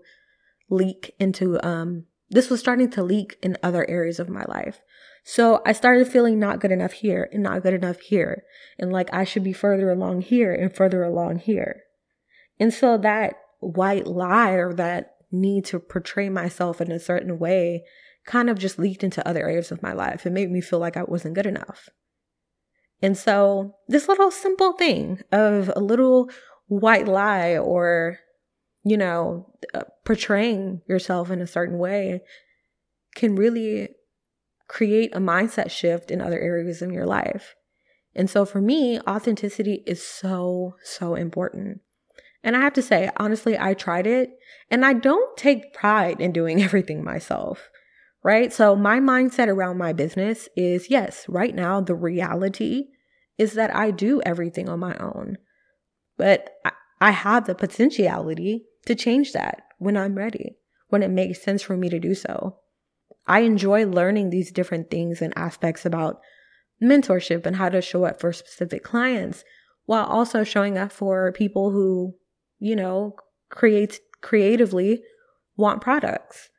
leak 0.69 1.15
into 1.19 1.59
um 1.65 2.05
this 2.29 2.49
was 2.49 2.59
starting 2.59 2.89
to 2.91 3.03
leak 3.03 3.37
in 3.41 3.57
other 3.63 3.89
areas 3.89 4.19
of 4.19 4.29
my 4.29 4.43
life. 4.47 4.81
So 5.23 5.61
I 5.65 5.73
started 5.73 6.07
feeling 6.07 6.39
not 6.39 6.59
good 6.59 6.71
enough 6.71 6.93
here 6.93 7.29
and 7.33 7.41
not 7.43 7.63
good 7.63 7.73
enough 7.73 7.99
here 7.99 8.43
and 8.77 8.91
like 8.91 9.09
I 9.13 9.23
should 9.23 9.43
be 9.43 9.53
further 9.53 9.89
along 9.89 10.21
here 10.21 10.53
and 10.53 10.75
further 10.75 11.03
along 11.03 11.39
here. 11.39 11.83
And 12.59 12.73
so 12.73 12.97
that 12.97 13.35
white 13.59 14.07
lie 14.07 14.51
or 14.51 14.73
that 14.73 15.15
need 15.31 15.65
to 15.65 15.79
portray 15.79 16.29
myself 16.29 16.79
in 16.79 16.91
a 16.91 16.99
certain 16.99 17.39
way 17.39 17.83
kind 18.27 18.49
of 18.49 18.59
just 18.59 18.77
leaked 18.77 19.03
into 19.03 19.27
other 19.27 19.41
areas 19.41 19.71
of 19.71 19.81
my 19.81 19.93
life. 19.93 20.25
It 20.25 20.31
made 20.31 20.51
me 20.51 20.61
feel 20.61 20.79
like 20.79 20.97
I 20.97 21.03
wasn't 21.03 21.33
good 21.33 21.47
enough. 21.47 21.89
And 23.01 23.17
so 23.17 23.75
this 23.87 24.07
little 24.07 24.29
simple 24.29 24.73
thing 24.73 25.21
of 25.31 25.71
a 25.75 25.79
little 25.79 26.29
white 26.67 27.07
lie 27.07 27.57
or, 27.57 28.19
you 28.83 28.97
know, 28.97 29.49
uh, 29.73 29.83
portraying 30.05 30.81
yourself 30.87 31.31
in 31.31 31.41
a 31.41 31.47
certain 31.47 31.79
way 31.79 32.21
can 33.15 33.35
really 33.35 33.89
create 34.67 35.15
a 35.15 35.19
mindset 35.19 35.71
shift 35.71 36.11
in 36.11 36.21
other 36.21 36.39
areas 36.39 36.81
of 36.81 36.91
your 36.91 37.05
life. 37.05 37.55
And 38.13 38.29
so 38.29 38.45
for 38.45 38.59
me, 38.59 38.99
authenticity 39.01 39.83
is 39.85 40.05
so, 40.05 40.75
so 40.83 41.15
important. 41.15 41.81
And 42.43 42.55
I 42.55 42.61
have 42.61 42.73
to 42.73 42.81
say, 42.81 43.09
honestly, 43.17 43.57
I 43.57 43.73
tried 43.73 44.07
it 44.07 44.31
and 44.69 44.85
I 44.85 44.93
don't 44.93 45.37
take 45.37 45.73
pride 45.73 46.19
in 46.19 46.31
doing 46.31 46.61
everything 46.67 47.03
myself, 47.03 47.69
right? 48.27 48.51
So 48.51 48.75
my 48.75 48.99
mindset 48.99 49.47
around 49.47 49.77
my 49.77 49.93
business 49.93 50.49
is 50.57 50.89
yes, 50.89 51.23
right 51.29 51.55
now, 51.55 51.79
the 51.79 51.95
reality 51.95 52.87
is 53.37 53.53
that 53.53 53.73
I 53.73 53.89
do 53.89 54.21
everything 54.25 54.67
on 54.67 54.81
my 54.81 54.97
own, 54.97 55.37
but 56.17 56.49
I 56.99 57.11
have 57.11 57.45
the 57.47 57.55
potentiality 57.55 58.65
to 58.85 58.95
change 58.95 59.31
that 59.31 59.61
when 59.77 59.95
I'm 59.95 60.15
ready, 60.15 60.57
when 60.89 61.03
it 61.03 61.09
makes 61.09 61.41
sense 61.41 61.61
for 61.61 61.77
me 61.77 61.87
to 61.87 61.99
do 61.99 62.13
so. 62.13 62.57
I 63.27 63.41
enjoy 63.41 63.85
learning 63.85 64.29
these 64.29 64.51
different 64.51 64.91
things 64.91 65.21
and 65.21 65.31
aspects 65.37 65.85
about 65.85 66.19
mentorship 66.83 67.45
and 67.45 67.55
how 67.55 67.69
to 67.69 67.81
show 67.81 68.03
up 68.03 68.19
for 68.19 68.33
specific 68.33 68.83
clients 68.83 69.45
while 69.85 70.05
also 70.05 70.43
showing 70.43 70.77
up 70.77 70.91
for 70.91 71.31
people 71.31 71.71
who, 71.71 72.15
you 72.59 72.75
know, 72.75 73.15
create 73.49 74.01
creatively 74.19 75.01
want 75.55 75.79
products 75.79 76.49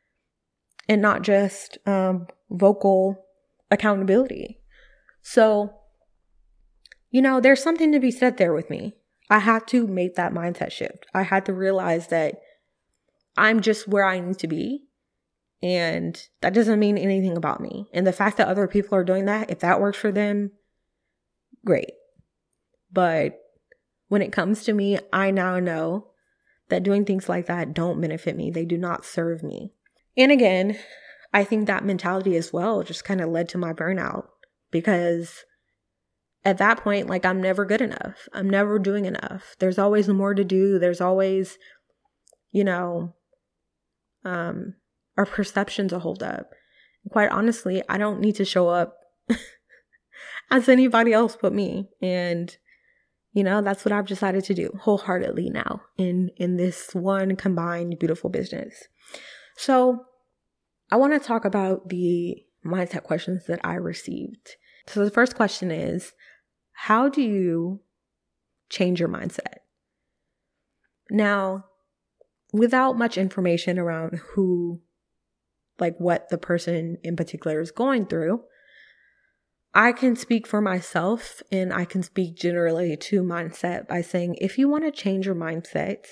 and 0.88 1.02
not 1.02 1.22
just 1.22 1.78
um, 1.86 2.26
vocal 2.50 3.24
accountability. 3.70 4.60
So, 5.22 5.74
you 7.10 7.20
know, 7.20 7.40
there's 7.40 7.62
something 7.62 7.92
to 7.92 8.00
be 8.00 8.10
said 8.10 8.36
there 8.36 8.54
with 8.54 8.70
me. 8.70 8.94
I 9.30 9.40
had 9.40 9.66
to 9.68 9.86
make 9.86 10.14
that 10.14 10.32
mindset 10.32 10.72
shift. 10.72 11.06
I 11.14 11.22
had 11.22 11.44
to 11.46 11.52
realize 11.52 12.08
that 12.08 12.40
I'm 13.36 13.60
just 13.60 13.86
where 13.86 14.04
I 14.04 14.20
need 14.20 14.38
to 14.38 14.48
be 14.48 14.88
and 15.62 16.28
that 16.40 16.54
doesn't 16.54 16.78
mean 16.78 16.96
anything 16.96 17.36
about 17.36 17.60
me. 17.60 17.88
And 17.92 18.06
the 18.06 18.12
fact 18.12 18.36
that 18.36 18.48
other 18.48 18.68
people 18.68 18.96
are 18.96 19.04
doing 19.04 19.24
that, 19.24 19.50
if 19.50 19.58
that 19.60 19.80
works 19.80 19.98
for 19.98 20.12
them, 20.12 20.52
great. 21.64 21.92
But 22.92 23.38
when 24.08 24.22
it 24.22 24.32
comes 24.32 24.64
to 24.64 24.72
me, 24.72 24.98
I 25.12 25.30
now 25.30 25.58
know 25.58 26.08
that 26.68 26.82
doing 26.82 27.04
things 27.04 27.28
like 27.28 27.46
that 27.46 27.74
don't 27.74 28.00
benefit 28.00 28.36
me. 28.36 28.50
They 28.50 28.64
do 28.64 28.78
not 28.78 29.04
serve 29.04 29.42
me. 29.42 29.72
And 30.18 30.32
again, 30.32 30.76
I 31.32 31.44
think 31.44 31.66
that 31.66 31.84
mentality 31.84 32.36
as 32.36 32.52
well 32.52 32.82
just 32.82 33.04
kind 33.04 33.20
of 33.20 33.30
led 33.30 33.48
to 33.50 33.58
my 33.58 33.72
burnout 33.72 34.26
because 34.72 35.44
at 36.44 36.58
that 36.58 36.78
point, 36.78 37.08
like 37.08 37.24
I'm 37.24 37.40
never 37.40 37.64
good 37.64 37.80
enough. 37.80 38.28
I'm 38.32 38.50
never 38.50 38.78
doing 38.80 39.04
enough. 39.04 39.54
There's 39.60 39.78
always 39.78 40.08
more 40.08 40.34
to 40.34 40.44
do. 40.44 40.78
There's 40.78 41.00
always, 41.00 41.56
you 42.50 42.64
know, 42.64 43.14
um, 44.24 44.74
our 45.16 45.24
perceptions 45.24 45.92
will 45.92 46.00
hold 46.00 46.22
up. 46.22 46.50
quite 47.10 47.30
honestly, 47.30 47.82
I 47.88 47.96
don't 47.96 48.20
need 48.20 48.34
to 48.36 48.44
show 48.44 48.68
up 48.68 48.96
as 50.50 50.68
anybody 50.68 51.12
else 51.12 51.36
but 51.40 51.54
me. 51.54 51.88
And 52.02 52.54
you 53.32 53.44
know, 53.44 53.62
that's 53.62 53.84
what 53.84 53.92
I've 53.92 54.06
decided 54.06 54.42
to 54.44 54.54
do 54.54 54.72
wholeheartedly 54.80 55.50
now 55.50 55.82
in 55.96 56.30
in 56.38 56.56
this 56.56 56.92
one 56.92 57.36
combined 57.36 57.98
beautiful 58.00 58.30
business. 58.30 58.88
So, 59.56 60.04
I 60.90 60.96
want 60.96 61.12
to 61.12 61.26
talk 61.26 61.44
about 61.44 61.88
the 61.88 62.44
mindset 62.64 63.02
questions 63.02 63.46
that 63.46 63.60
I 63.64 63.74
received. 63.74 64.56
So 64.86 65.04
the 65.04 65.10
first 65.10 65.34
question 65.34 65.70
is, 65.70 66.12
how 66.72 67.08
do 67.08 67.22
you 67.22 67.80
change 68.70 69.00
your 69.00 69.08
mindset? 69.08 69.58
Now, 71.10 71.66
without 72.52 72.96
much 72.96 73.18
information 73.18 73.78
around 73.78 74.20
who 74.32 74.80
like 75.78 75.98
what 75.98 76.28
the 76.28 76.38
person 76.38 76.98
in 77.02 77.16
particular 77.16 77.60
is 77.60 77.70
going 77.70 78.06
through. 78.06 78.42
I 79.74 79.92
can 79.92 80.16
speak 80.16 80.46
for 80.46 80.60
myself 80.60 81.42
and 81.52 81.72
I 81.72 81.84
can 81.84 82.02
speak 82.02 82.36
generally 82.36 82.96
to 82.96 83.22
mindset 83.22 83.86
by 83.86 84.00
saying 84.00 84.36
if 84.40 84.58
you 84.58 84.68
want 84.68 84.84
to 84.84 84.90
change 84.90 85.26
your 85.26 85.34
mindset, 85.34 86.06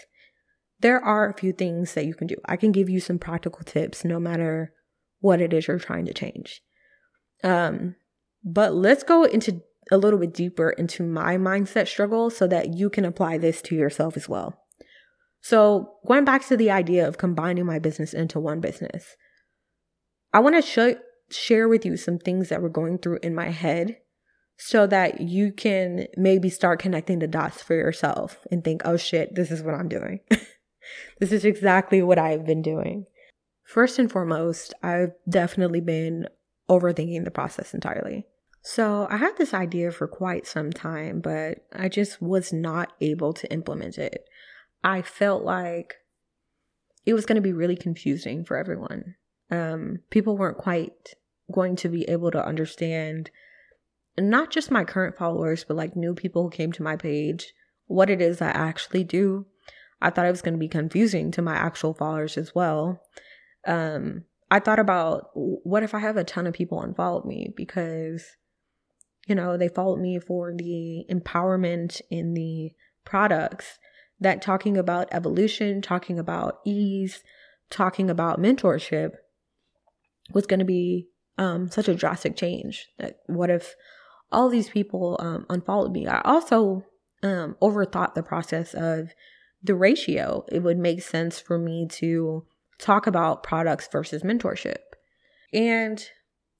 there 0.80 1.02
are 1.02 1.28
a 1.28 1.34
few 1.34 1.52
things 1.52 1.94
that 1.94 2.06
you 2.06 2.14
can 2.14 2.26
do. 2.26 2.36
I 2.44 2.56
can 2.56 2.72
give 2.72 2.88
you 2.88 3.00
some 3.00 3.18
practical 3.18 3.64
tips 3.64 4.04
no 4.04 4.20
matter 4.20 4.72
what 5.20 5.40
it 5.40 5.52
is 5.52 5.66
you're 5.66 5.78
trying 5.78 6.06
to 6.06 6.14
change. 6.14 6.60
Um, 7.42 7.96
but 8.44 8.74
let's 8.74 9.02
go 9.02 9.24
into 9.24 9.62
a 9.90 9.96
little 9.96 10.18
bit 10.18 10.34
deeper 10.34 10.70
into 10.70 11.02
my 11.02 11.36
mindset 11.36 11.88
struggle 11.88 12.30
so 12.30 12.46
that 12.48 12.74
you 12.74 12.90
can 12.90 13.04
apply 13.04 13.38
this 13.38 13.62
to 13.62 13.74
yourself 13.74 14.16
as 14.16 14.28
well. 14.28 14.60
So, 15.40 15.92
going 16.06 16.24
back 16.24 16.44
to 16.48 16.56
the 16.56 16.72
idea 16.72 17.06
of 17.06 17.18
combining 17.18 17.66
my 17.66 17.78
business 17.78 18.12
into 18.12 18.40
one 18.40 18.60
business, 18.60 19.16
I 20.32 20.40
want 20.40 20.56
to 20.56 20.62
sh- 20.62 21.34
share 21.34 21.68
with 21.68 21.86
you 21.86 21.96
some 21.96 22.18
things 22.18 22.48
that 22.48 22.62
were 22.62 22.68
going 22.68 22.98
through 22.98 23.20
in 23.22 23.34
my 23.34 23.50
head 23.50 23.98
so 24.58 24.86
that 24.86 25.20
you 25.20 25.52
can 25.52 26.06
maybe 26.16 26.48
start 26.48 26.80
connecting 26.80 27.18
the 27.18 27.28
dots 27.28 27.62
for 27.62 27.74
yourself 27.74 28.44
and 28.50 28.64
think, 28.64 28.82
oh 28.84 28.96
shit, 28.96 29.34
this 29.34 29.50
is 29.50 29.62
what 29.62 29.74
I'm 29.74 29.88
doing. 29.88 30.20
this 31.20 31.32
is 31.32 31.44
exactly 31.44 32.02
what 32.02 32.18
I've 32.18 32.46
been 32.46 32.62
doing. 32.62 33.06
First 33.64 33.98
and 33.98 34.10
foremost, 34.10 34.74
I've 34.82 35.12
definitely 35.28 35.80
been 35.80 36.28
overthinking 36.68 37.24
the 37.24 37.30
process 37.30 37.74
entirely. 37.74 38.26
So 38.62 39.06
I 39.10 39.16
had 39.16 39.36
this 39.36 39.54
idea 39.54 39.90
for 39.92 40.08
quite 40.08 40.46
some 40.46 40.72
time, 40.72 41.20
but 41.20 41.66
I 41.72 41.88
just 41.88 42.20
was 42.20 42.52
not 42.52 42.92
able 43.00 43.32
to 43.34 43.52
implement 43.52 43.98
it. 43.98 44.24
I 44.82 45.02
felt 45.02 45.44
like 45.44 45.94
it 47.04 47.14
was 47.14 47.26
going 47.26 47.36
to 47.36 47.42
be 47.42 47.52
really 47.52 47.76
confusing 47.76 48.44
for 48.44 48.56
everyone 48.56 49.14
um, 49.50 50.00
people 50.10 50.36
weren't 50.36 50.58
quite 50.58 51.14
going 51.52 51.76
to 51.76 51.88
be 51.88 52.08
able 52.08 52.30
to 52.32 52.44
understand 52.44 53.30
not 54.18 54.50
just 54.50 54.70
my 54.70 54.84
current 54.84 55.16
followers, 55.16 55.64
but 55.64 55.76
like 55.76 55.94
new 55.94 56.14
people 56.14 56.42
who 56.42 56.50
came 56.50 56.72
to 56.72 56.82
my 56.82 56.96
page, 56.96 57.52
what 57.86 58.10
it 58.10 58.20
is 58.20 58.40
I 58.40 58.48
actually 58.48 59.04
do. 59.04 59.46
I 60.00 60.10
thought 60.10 60.26
it 60.26 60.30
was 60.30 60.42
going 60.42 60.54
to 60.54 60.58
be 60.58 60.68
confusing 60.68 61.30
to 61.32 61.42
my 61.42 61.54
actual 61.54 61.94
followers 61.94 62.36
as 62.36 62.54
well. 62.54 63.00
Um, 63.66 64.24
I 64.50 64.60
thought 64.60 64.78
about 64.78 65.30
what 65.34 65.82
if 65.82 65.94
I 65.94 65.98
have 65.98 66.16
a 66.16 66.24
ton 66.24 66.46
of 66.46 66.54
people 66.54 66.82
unfollow 66.82 67.24
me 67.24 67.52
because, 67.56 68.36
you 69.26 69.34
know, 69.34 69.56
they 69.56 69.68
followed 69.68 70.00
me 70.00 70.20
for 70.20 70.52
the 70.54 71.04
empowerment 71.10 72.00
in 72.10 72.34
the 72.34 72.72
products 73.04 73.78
that 74.20 74.42
talking 74.42 74.76
about 74.76 75.08
evolution, 75.12 75.82
talking 75.82 76.18
about 76.18 76.60
ease, 76.64 77.22
talking 77.70 78.08
about 78.08 78.40
mentorship 78.40 79.12
was 80.32 80.46
going 80.46 80.60
to 80.60 80.66
be 80.66 81.08
um, 81.38 81.70
such 81.70 81.88
a 81.88 81.94
drastic 81.94 82.36
change. 82.36 82.88
That 82.98 83.18
what 83.26 83.50
if 83.50 83.74
all 84.30 84.48
these 84.48 84.70
people 84.70 85.16
um, 85.20 85.46
unfollowed 85.48 85.92
me? 85.92 86.06
I 86.06 86.20
also 86.22 86.84
um, 87.22 87.56
overthought 87.60 88.14
the 88.14 88.22
process 88.22 88.74
of 88.74 89.10
the 89.66 89.74
ratio. 89.74 90.44
It 90.50 90.62
would 90.62 90.78
make 90.78 91.02
sense 91.02 91.38
for 91.38 91.58
me 91.58 91.86
to 91.92 92.44
talk 92.78 93.06
about 93.06 93.42
products 93.42 93.88
versus 93.90 94.22
mentorship. 94.22 94.76
And 95.52 96.04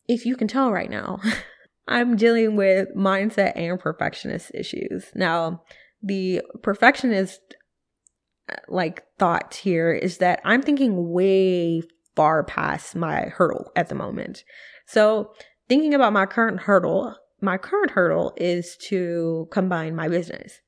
if 0.08 0.25
you 0.25 0.36
can 0.36 0.48
tell 0.48 0.72
right 0.72 0.90
now, 0.90 1.20
I'm 1.88 2.16
dealing 2.16 2.56
with 2.56 2.88
mindset 2.96 3.52
and 3.56 3.78
perfectionist 3.78 4.50
issues. 4.54 5.06
Now, 5.14 5.62
the 6.02 6.42
perfectionist 6.62 7.40
uh, 8.50 8.56
like 8.68 9.04
thought 9.18 9.54
here 9.54 9.92
is 9.92 10.18
that 10.18 10.40
I'm 10.44 10.62
thinking 10.62 11.10
way 11.10 11.82
far 12.16 12.42
past 12.44 12.96
my 12.96 13.26
hurdle 13.26 13.70
at 13.76 13.88
the 13.88 13.94
moment. 13.94 14.42
So, 14.86 15.32
thinking 15.68 15.94
about 15.94 16.12
my 16.12 16.26
current 16.26 16.60
hurdle, 16.60 17.14
my 17.40 17.58
current 17.58 17.90
hurdle 17.90 18.32
is 18.36 18.76
to 18.88 19.48
combine 19.50 19.94
my 19.94 20.08
business, 20.08 20.60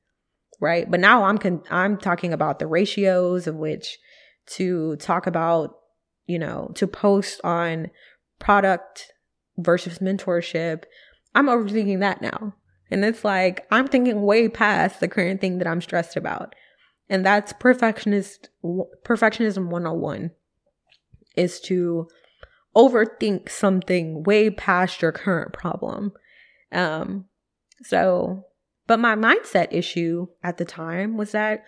right? 0.59 0.89
But 0.89 0.99
now 0.99 1.23
I'm 1.23 1.37
con- 1.37 1.63
I'm 1.69 1.97
talking 1.97 2.33
about 2.33 2.59
the 2.59 2.67
ratios 2.67 3.47
of 3.47 3.55
which 3.55 3.97
to 4.47 4.95
talk 4.97 5.27
about, 5.27 5.75
you 6.25 6.39
know, 6.39 6.71
to 6.75 6.87
post 6.87 7.39
on 7.43 7.89
product 8.39 9.13
versus 9.57 9.99
mentorship. 9.99 10.83
I'm 11.35 11.47
overthinking 11.47 11.99
that 11.99 12.21
now. 12.21 12.53
And 12.91 13.05
it's 13.05 13.23
like, 13.23 13.67
I'm 13.69 13.87
thinking 13.87 14.23
way 14.23 14.49
past 14.49 14.99
the 14.99 15.07
current 15.07 15.41
thing 15.41 15.59
that 15.59 15.67
I'm 15.67 15.81
stressed 15.81 16.17
about. 16.17 16.55
And 17.07 17.25
that's 17.25 17.53
perfectionist, 17.53 18.49
perfectionism 18.63 19.69
101 19.69 20.31
is 21.35 21.59
to 21.61 22.07
overthink 22.75 23.49
something 23.49 24.23
way 24.23 24.49
past 24.49 25.01
your 25.01 25.11
current 25.11 25.53
problem. 25.53 26.13
Um, 26.71 27.25
so, 27.83 28.43
but 28.89 28.99
my 28.99 29.13
mindset 29.13 29.67
issue 29.69 30.25
at 30.43 30.57
the 30.57 30.65
time 30.65 31.15
was 31.15 31.31
that 31.33 31.63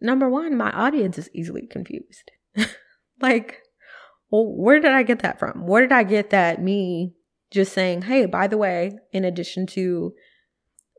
number 0.00 0.26
one, 0.26 0.56
my 0.56 0.70
audience 0.70 1.18
is 1.18 1.28
easily 1.34 1.66
confused. 1.66 2.30
like, 3.20 3.58
well, 4.30 4.46
where 4.46 4.80
did 4.80 4.92
I 4.92 5.02
get 5.02 5.18
that 5.18 5.38
from? 5.38 5.66
Where 5.66 5.82
did 5.82 5.92
I 5.92 6.02
get 6.02 6.30
that 6.30 6.62
me 6.62 7.12
just 7.50 7.74
saying, 7.74 8.02
hey, 8.02 8.24
by 8.24 8.46
the 8.46 8.56
way, 8.56 8.92
in 9.12 9.22
addition 9.22 9.66
to 9.66 10.14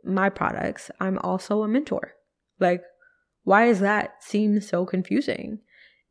my 0.03 0.29
products, 0.29 0.91
I'm 0.99 1.17
also 1.17 1.63
a 1.63 1.67
mentor? 1.67 2.13
Like, 2.59 2.83
why 3.43 3.65
does 3.65 3.79
that 3.79 4.23
seem 4.23 4.61
so 4.61 4.85
confusing? 4.85 5.57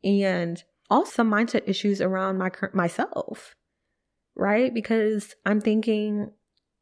And 0.03 0.61
also 0.89 1.23
mindset 1.23 1.61
issues 1.65 2.01
around 2.01 2.37
my 2.37 2.51
myself, 2.73 3.55
right? 4.35 4.73
Because 4.73 5.35
I'm 5.45 5.61
thinking 5.61 6.31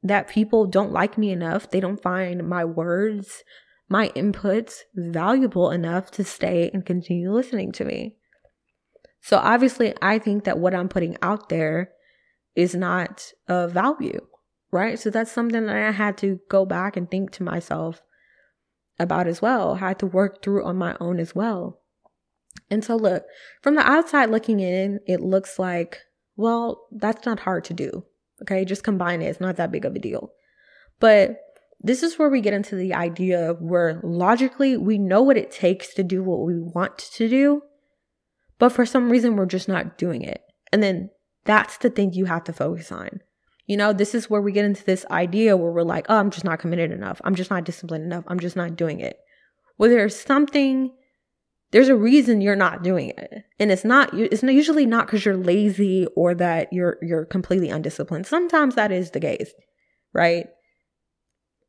that 0.04 0.28
people 0.28 0.66
don't 0.66 0.92
like 0.92 1.18
me 1.18 1.32
enough. 1.32 1.70
They 1.70 1.80
don't 1.80 2.02
find 2.02 2.48
my 2.48 2.66
words, 2.66 3.44
my 3.90 4.10
inputs 4.10 4.80
valuable 4.96 5.70
enough 5.70 6.12
to 6.12 6.24
stay 6.24 6.70
and 6.74 6.86
continue 6.86 7.32
listening 7.32 7.72
to 7.74 7.86
me. 7.86 8.16
So 9.22 9.38
obviously, 9.38 9.94
I 10.02 10.18
think 10.18 10.46
that 10.46 10.58
what 10.58 10.74
I'm 10.74 10.90
putting 10.90 11.18
out 11.22 11.50
there 11.50 11.92
is 12.56 12.74
not 12.74 13.32
of 13.48 13.72
value, 13.72 14.26
right? 14.72 14.98
So 14.98 15.10
that's 15.10 15.32
something 15.32 15.68
that 15.68 15.76
I 15.76 15.92
had 15.92 16.18
to 16.20 16.40
go 16.50 16.66
back 16.66 16.98
and 16.98 17.10
think 17.10 17.32
to 17.34 17.44
myself 17.44 18.02
about 19.00 19.28
as 19.28 19.42
well. 19.42 19.76
I 19.76 19.90
had 19.90 20.00
to 20.00 20.08
work 20.08 20.42
through 20.42 20.66
on 20.66 20.78
my 20.78 20.98
own 21.00 21.20
as 21.20 21.36
well. 21.36 21.80
And 22.70 22.84
so, 22.84 22.96
look, 22.96 23.24
from 23.62 23.76
the 23.76 23.82
outside 23.82 24.30
looking 24.30 24.60
in, 24.60 25.00
it 25.06 25.22
looks 25.22 25.60
like, 25.60 26.00
well, 26.36 26.88
that's 26.92 27.26
not 27.26 27.42
hard 27.42 27.64
to 27.66 27.74
do. 27.74 28.06
Okay, 28.42 28.66
just 28.66 28.84
combine 28.84 29.22
it. 29.22 29.28
It's 29.28 29.42
not 29.42 29.58
that 29.58 29.72
big 29.72 29.86
of 29.86 29.96
a 29.96 30.00
deal. 30.00 30.32
But 31.00 31.40
this 31.80 32.04
is 32.04 32.20
where 32.20 32.30
we 32.30 32.42
get 32.42 32.54
into 32.54 32.76
the 32.76 32.94
idea 32.94 33.56
where 33.60 34.00
logically 34.04 34.78
we 34.78 34.98
know 34.98 35.22
what 35.22 35.38
it 35.38 35.52
takes 35.52 35.94
to 35.96 36.04
do 36.04 36.22
what 36.24 36.46
we 36.46 36.60
want 36.60 36.98
to 37.00 37.28
do, 37.28 37.64
but 38.60 38.70
for 38.70 38.86
some 38.86 39.12
reason, 39.12 39.36
we're 39.36 39.48
just 39.48 39.68
not 39.68 39.98
doing 39.98 40.22
it. 40.22 40.42
And 40.72 40.84
then 40.84 41.10
that's 41.46 41.78
the 41.78 41.90
thing 41.90 42.14
you 42.14 42.26
have 42.26 42.44
to 42.44 42.54
focus 42.54 42.92
on. 42.92 43.22
You 43.66 43.78
know, 43.78 43.94
this 43.94 44.14
is 44.14 44.30
where 44.30 44.42
we 44.42 44.52
get 44.52 44.66
into 44.66 44.84
this 44.84 45.06
idea 45.10 45.58
where 45.58 45.72
we're 45.72 45.82
like, 45.82 46.06
oh, 46.10 46.18
I'm 46.18 46.30
just 46.30 46.46
not 46.46 46.60
committed 46.60 46.92
enough. 46.92 47.20
I'm 47.24 47.36
just 47.36 47.50
not 47.50 47.64
disciplined 47.64 48.04
enough. 48.04 48.24
I'm 48.28 48.40
just 48.40 48.56
not 48.56 48.76
doing 48.76 49.00
it. 49.00 49.18
Well, 49.78 49.90
there's 49.90 50.16
something, 50.16 50.92
there's 51.72 51.90
a 51.90 51.96
reason 51.96 52.42
you're 52.42 52.56
not 52.56 52.84
doing 52.84 53.10
it. 53.10 53.46
And 53.60 53.72
it's 53.72 53.86
not, 53.86 54.14
it's 54.14 54.44
usually 54.44 54.86
not 54.86 55.08
because 55.08 55.26
you're 55.26 55.38
lazy 55.38 56.08
or 56.16 56.36
that 56.36 56.72
you're, 56.72 56.98
you're 57.02 57.26
completely 57.26 57.70
undisciplined. 57.70 58.28
Sometimes 58.28 58.76
that 58.76 58.92
is 58.92 59.12
the 59.12 59.20
case, 59.20 59.54
right? 60.14 60.48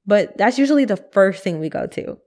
But 0.05 0.37
that's 0.37 0.59
usually 0.59 0.85
the 0.85 0.97
first 0.97 1.45
thing 1.45 1.61
we 1.61 1.69
go 1.69 1.87
to 1.87 2.19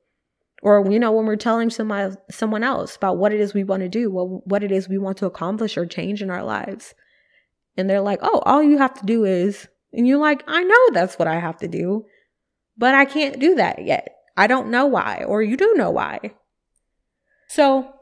or 0.66 0.84
you 0.92 1.00
know 1.00 1.12
when 1.12 1.26
we're 1.26 1.36
telling 1.36 1.70
somebody 1.70 2.16
someone 2.32 2.64
else 2.64 2.96
about 2.96 3.18
what 3.18 3.32
it 3.32 3.40
is 3.40 3.54
we 3.54 3.64
want 3.64 3.82
to 3.82 3.90
do 3.90 4.10
what 4.10 4.46
what 4.48 4.64
it 4.64 4.72
is 4.72 4.90
we 4.90 4.98
want 4.98 5.18
to 5.18 5.26
accomplish 5.26 5.78
or 5.78 5.86
change 5.86 6.22
in 6.22 6.30
our 6.30 6.44
lives 6.44 6.94
and 7.78 7.90
they're 7.90 8.02
like 8.02 8.20
oh 8.22 8.40
all 8.46 8.64
you 8.64 8.78
have 8.78 8.94
to 8.94 9.06
do 9.06 9.24
is 9.24 9.68
and 9.94 10.08
you're 10.08 10.18
like 10.18 10.44
i 10.48 10.64
know 10.64 10.90
that's 10.92 11.18
what 11.18 11.28
i 11.28 11.40
have 11.40 11.58
to 11.58 11.68
do 11.68 12.04
but 12.78 12.94
i 12.96 13.06
can't 13.06 13.40
do 13.40 13.56
that 13.56 13.86
yet 13.86 14.16
i 14.36 14.48
don't 14.48 14.70
know 14.70 14.86
why 14.86 15.24
or 15.28 15.42
you 15.42 15.56
do 15.56 15.74
know 15.76 15.92
why 15.92 16.20
so 17.48 17.96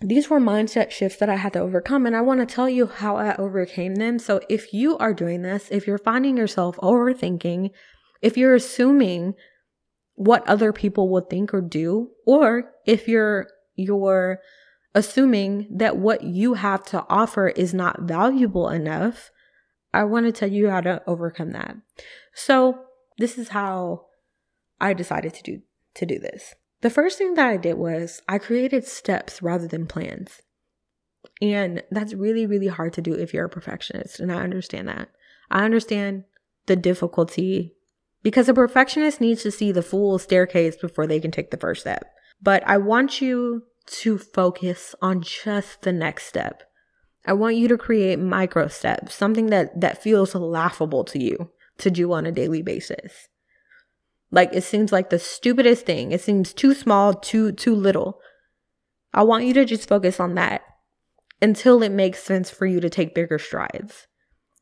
these 0.00 0.30
were 0.30 0.40
mindset 0.40 0.90
shifts 0.90 1.18
that 1.18 1.28
I 1.28 1.36
had 1.36 1.54
to 1.54 1.60
overcome, 1.60 2.06
and 2.06 2.14
I 2.14 2.20
want 2.20 2.40
to 2.40 2.54
tell 2.54 2.68
you 2.68 2.86
how 2.86 3.16
I 3.16 3.34
overcame 3.36 3.96
them. 3.96 4.18
So, 4.18 4.40
if 4.48 4.72
you 4.72 4.96
are 4.98 5.12
doing 5.12 5.42
this, 5.42 5.68
if 5.70 5.86
you're 5.86 5.98
finding 5.98 6.36
yourself 6.36 6.76
overthinking, 6.76 7.70
if 8.22 8.36
you're 8.36 8.54
assuming 8.54 9.34
what 10.14 10.46
other 10.48 10.72
people 10.72 11.08
would 11.10 11.28
think 11.28 11.52
or 11.52 11.60
do, 11.60 12.10
or 12.26 12.72
if 12.86 13.08
you're 13.08 13.48
you're 13.74 14.40
assuming 14.94 15.66
that 15.70 15.96
what 15.96 16.22
you 16.22 16.54
have 16.54 16.84
to 16.84 17.04
offer 17.08 17.48
is 17.48 17.74
not 17.74 18.02
valuable 18.02 18.68
enough, 18.68 19.30
I 19.92 20.04
want 20.04 20.26
to 20.26 20.32
tell 20.32 20.50
you 20.50 20.70
how 20.70 20.80
to 20.80 21.02
overcome 21.08 21.50
that. 21.52 21.76
So, 22.34 22.84
this 23.18 23.36
is 23.36 23.48
how 23.48 24.06
I 24.80 24.92
decided 24.92 25.34
to 25.34 25.42
do 25.42 25.62
to 25.94 26.06
do 26.06 26.20
this. 26.20 26.54
The 26.80 26.90
first 26.90 27.18
thing 27.18 27.34
that 27.34 27.46
I 27.46 27.56
did 27.56 27.74
was 27.74 28.22
I 28.28 28.38
created 28.38 28.86
steps 28.86 29.42
rather 29.42 29.66
than 29.66 29.86
plans. 29.86 30.42
And 31.40 31.82
that's 31.90 32.14
really 32.14 32.46
really 32.46 32.68
hard 32.68 32.92
to 32.94 33.02
do 33.02 33.14
if 33.14 33.32
you're 33.32 33.46
a 33.46 33.50
perfectionist, 33.50 34.20
and 34.20 34.32
I 34.32 34.42
understand 34.42 34.88
that. 34.88 35.08
I 35.50 35.64
understand 35.64 36.24
the 36.66 36.76
difficulty 36.76 37.74
because 38.22 38.48
a 38.48 38.54
perfectionist 38.54 39.20
needs 39.20 39.42
to 39.42 39.50
see 39.50 39.72
the 39.72 39.82
full 39.82 40.18
staircase 40.18 40.76
before 40.76 41.06
they 41.06 41.20
can 41.20 41.30
take 41.30 41.50
the 41.50 41.56
first 41.56 41.82
step. 41.82 42.12
But 42.40 42.62
I 42.66 42.76
want 42.78 43.20
you 43.20 43.64
to 43.86 44.18
focus 44.18 44.94
on 45.00 45.22
just 45.22 45.82
the 45.82 45.92
next 45.92 46.26
step. 46.26 46.62
I 47.24 47.32
want 47.32 47.56
you 47.56 47.68
to 47.68 47.78
create 47.78 48.18
micro 48.18 48.68
steps, 48.68 49.14
something 49.14 49.46
that 49.46 49.80
that 49.80 50.02
feels 50.02 50.34
laughable 50.34 51.04
to 51.04 51.22
you 51.22 51.50
to 51.78 51.90
do 51.90 52.12
on 52.12 52.26
a 52.26 52.32
daily 52.32 52.62
basis. 52.62 53.28
Like 54.30 54.50
it 54.52 54.62
seems 54.62 54.92
like 54.92 55.10
the 55.10 55.18
stupidest 55.18 55.86
thing. 55.86 56.12
It 56.12 56.20
seems 56.20 56.52
too 56.52 56.74
small, 56.74 57.14
too 57.14 57.52
too 57.52 57.74
little. 57.74 58.20
I 59.14 59.22
want 59.22 59.44
you 59.44 59.54
to 59.54 59.64
just 59.64 59.88
focus 59.88 60.20
on 60.20 60.34
that 60.34 60.62
until 61.40 61.82
it 61.82 61.92
makes 61.92 62.22
sense 62.22 62.50
for 62.50 62.66
you 62.66 62.80
to 62.80 62.90
take 62.90 63.14
bigger 63.14 63.38
strides. 63.38 64.06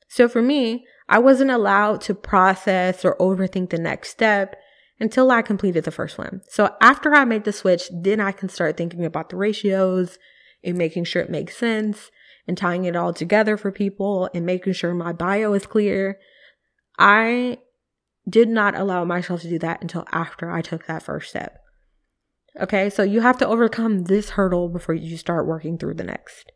So 0.09 0.29
for 0.29 0.43
me, 0.43 0.87
I 1.09 1.19
wasn't 1.19 1.51
allowed 1.51 2.01
to 2.03 2.15
process 2.15 3.05
or 3.05 3.17
overthink 3.17 3.71
the 3.71 3.79
next 3.79 4.11
step 4.11 4.57
until 5.01 5.31
I 5.31 5.43
completed 5.43 5.85
the 5.85 5.91
first 5.91 6.17
one. 6.17 6.43
So 6.49 6.75
after 6.81 7.15
I 7.15 7.25
made 7.25 7.45
the 7.45 7.53
switch, 7.53 7.91
then 7.93 8.21
I 8.21 8.33
can 8.33 8.49
start 8.49 8.77
thinking 8.77 9.05
about 9.05 9.31
the 9.31 9.37
ratios 9.37 10.19
and 10.65 10.79
making 10.79 11.05
sure 11.05 11.23
it 11.23 11.31
makes 11.31 11.57
sense 11.57 12.11
and 12.47 12.57
tying 12.57 12.85
it 12.85 12.97
all 12.97 13.13
together 13.13 13.57
for 13.57 13.71
people 13.71 14.31
and 14.33 14.47
making 14.47 14.73
sure 14.73 14.95
my 14.95 15.13
bio 15.13 15.53
is 15.53 15.67
clear. 15.67 16.19
I 16.99 17.59
did 18.29 18.49
not 18.49 18.75
allow 18.75 19.05
myself 19.05 19.43
to 19.43 19.49
do 19.49 19.59
that 19.61 19.83
until 19.83 20.05
after 20.12 20.51
I 20.51 20.62
took 20.62 20.87
that 20.87 21.03
first 21.03 21.31
step. 21.31 21.61
Okay, 22.61 22.89
so 22.91 23.03
you 23.03 23.21
have 23.21 23.39
to 23.39 23.47
overcome 23.47 24.05
this 24.05 24.31
hurdle 24.31 24.69
before 24.69 24.95
you 24.95 25.17
start 25.17 25.47
working 25.47 25.79
through 25.79 25.95
the 25.95 26.05
next 26.05 26.53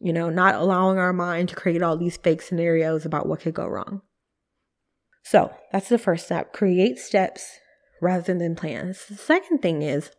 you 0.00 0.14
know, 0.14 0.30
not 0.30 0.54
allowing 0.54 0.98
our 0.98 1.12
mind 1.12 1.50
to 1.50 1.54
create 1.54 1.82
all 1.82 1.96
these 1.96 2.16
fake 2.16 2.40
scenarios 2.40 3.04
about 3.04 3.28
what 3.28 3.40
could 3.40 3.54
go 3.54 3.66
wrong. 3.66 4.00
So 5.22 5.52
that's 5.70 5.90
the 5.90 5.98
first 5.98 6.24
step. 6.24 6.54
Create 6.54 6.98
steps 6.98 7.58
rather 8.00 8.32
than 8.34 8.56
plans. 8.56 9.04
The 9.06 9.16
second 9.16 9.58
thing 9.58 9.82
is 9.82 10.10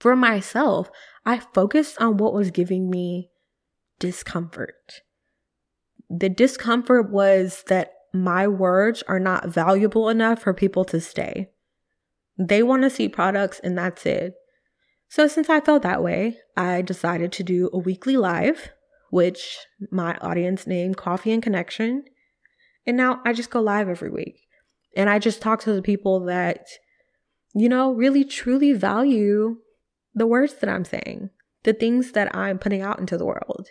for 0.00 0.16
myself, 0.16 0.90
I 1.26 1.38
focused 1.38 2.00
on 2.00 2.16
what 2.16 2.32
was 2.32 2.50
giving 2.50 2.88
me 2.88 3.30
discomfort. 3.98 5.02
The 6.08 6.30
discomfort 6.30 7.10
was 7.10 7.62
that 7.68 7.92
my 8.22 8.46
words 8.48 9.02
are 9.08 9.20
not 9.20 9.48
valuable 9.48 10.08
enough 10.08 10.42
for 10.42 10.52
people 10.52 10.84
to 10.86 11.00
stay. 11.00 11.50
They 12.38 12.62
want 12.62 12.82
to 12.82 12.90
see 12.90 13.08
products 13.08 13.60
and 13.60 13.76
that's 13.76 14.04
it. 14.06 14.34
So, 15.08 15.28
since 15.28 15.48
I 15.48 15.60
felt 15.60 15.82
that 15.82 16.02
way, 16.02 16.38
I 16.56 16.82
decided 16.82 17.32
to 17.32 17.42
do 17.42 17.70
a 17.72 17.78
weekly 17.78 18.16
live 18.16 18.70
which 19.10 19.58
my 19.90 20.16
audience 20.18 20.66
named 20.66 20.96
Coffee 20.96 21.32
and 21.32 21.42
Connection. 21.42 22.04
And 22.86 22.96
now 22.96 23.20
I 23.24 23.32
just 23.32 23.50
go 23.50 23.60
live 23.60 23.88
every 23.88 24.10
week. 24.10 24.42
And 24.96 25.10
I 25.10 25.18
just 25.18 25.40
talk 25.40 25.60
to 25.62 25.72
the 25.72 25.82
people 25.82 26.20
that, 26.26 26.66
you 27.54 27.68
know, 27.68 27.92
really 27.92 28.24
truly 28.24 28.72
value 28.72 29.56
the 30.14 30.26
words 30.26 30.54
that 30.54 30.70
I'm 30.70 30.84
saying, 30.84 31.30
the 31.64 31.72
things 31.72 32.12
that 32.12 32.34
I'm 32.34 32.58
putting 32.58 32.82
out 32.82 32.98
into 32.98 33.18
the 33.18 33.26
world. 33.26 33.68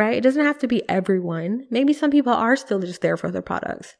Right? 0.00 0.16
It 0.16 0.22
doesn't 0.22 0.46
have 0.46 0.58
to 0.60 0.66
be 0.66 0.88
everyone. 0.88 1.66
Maybe 1.68 1.92
some 1.92 2.10
people 2.10 2.32
are 2.32 2.56
still 2.56 2.78
just 2.78 3.02
there 3.02 3.18
for 3.18 3.30
their 3.30 3.42
products, 3.42 3.96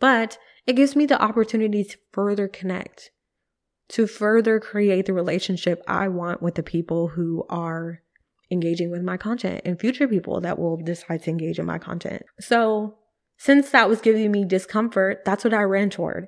but 0.00 0.36
it 0.66 0.72
gives 0.72 0.96
me 0.96 1.06
the 1.06 1.22
opportunity 1.22 1.84
to 1.84 1.96
further 2.10 2.48
connect, 2.48 3.12
to 3.90 4.08
further 4.08 4.58
create 4.58 5.06
the 5.06 5.12
relationship 5.12 5.80
I 5.86 6.08
want 6.08 6.42
with 6.42 6.56
the 6.56 6.64
people 6.64 7.06
who 7.06 7.44
are 7.48 8.00
engaging 8.50 8.90
with 8.90 9.02
my 9.02 9.16
content 9.16 9.60
and 9.64 9.78
future 9.78 10.08
people 10.08 10.40
that 10.40 10.58
will 10.58 10.76
decide 10.76 11.22
to 11.22 11.30
engage 11.30 11.60
in 11.60 11.66
my 11.66 11.78
content. 11.78 12.24
So, 12.40 12.96
since 13.36 13.70
that 13.70 13.88
was 13.88 14.00
giving 14.00 14.32
me 14.32 14.44
discomfort, 14.44 15.24
that's 15.24 15.44
what 15.44 15.54
I 15.54 15.62
ran 15.62 15.88
toward. 15.88 16.26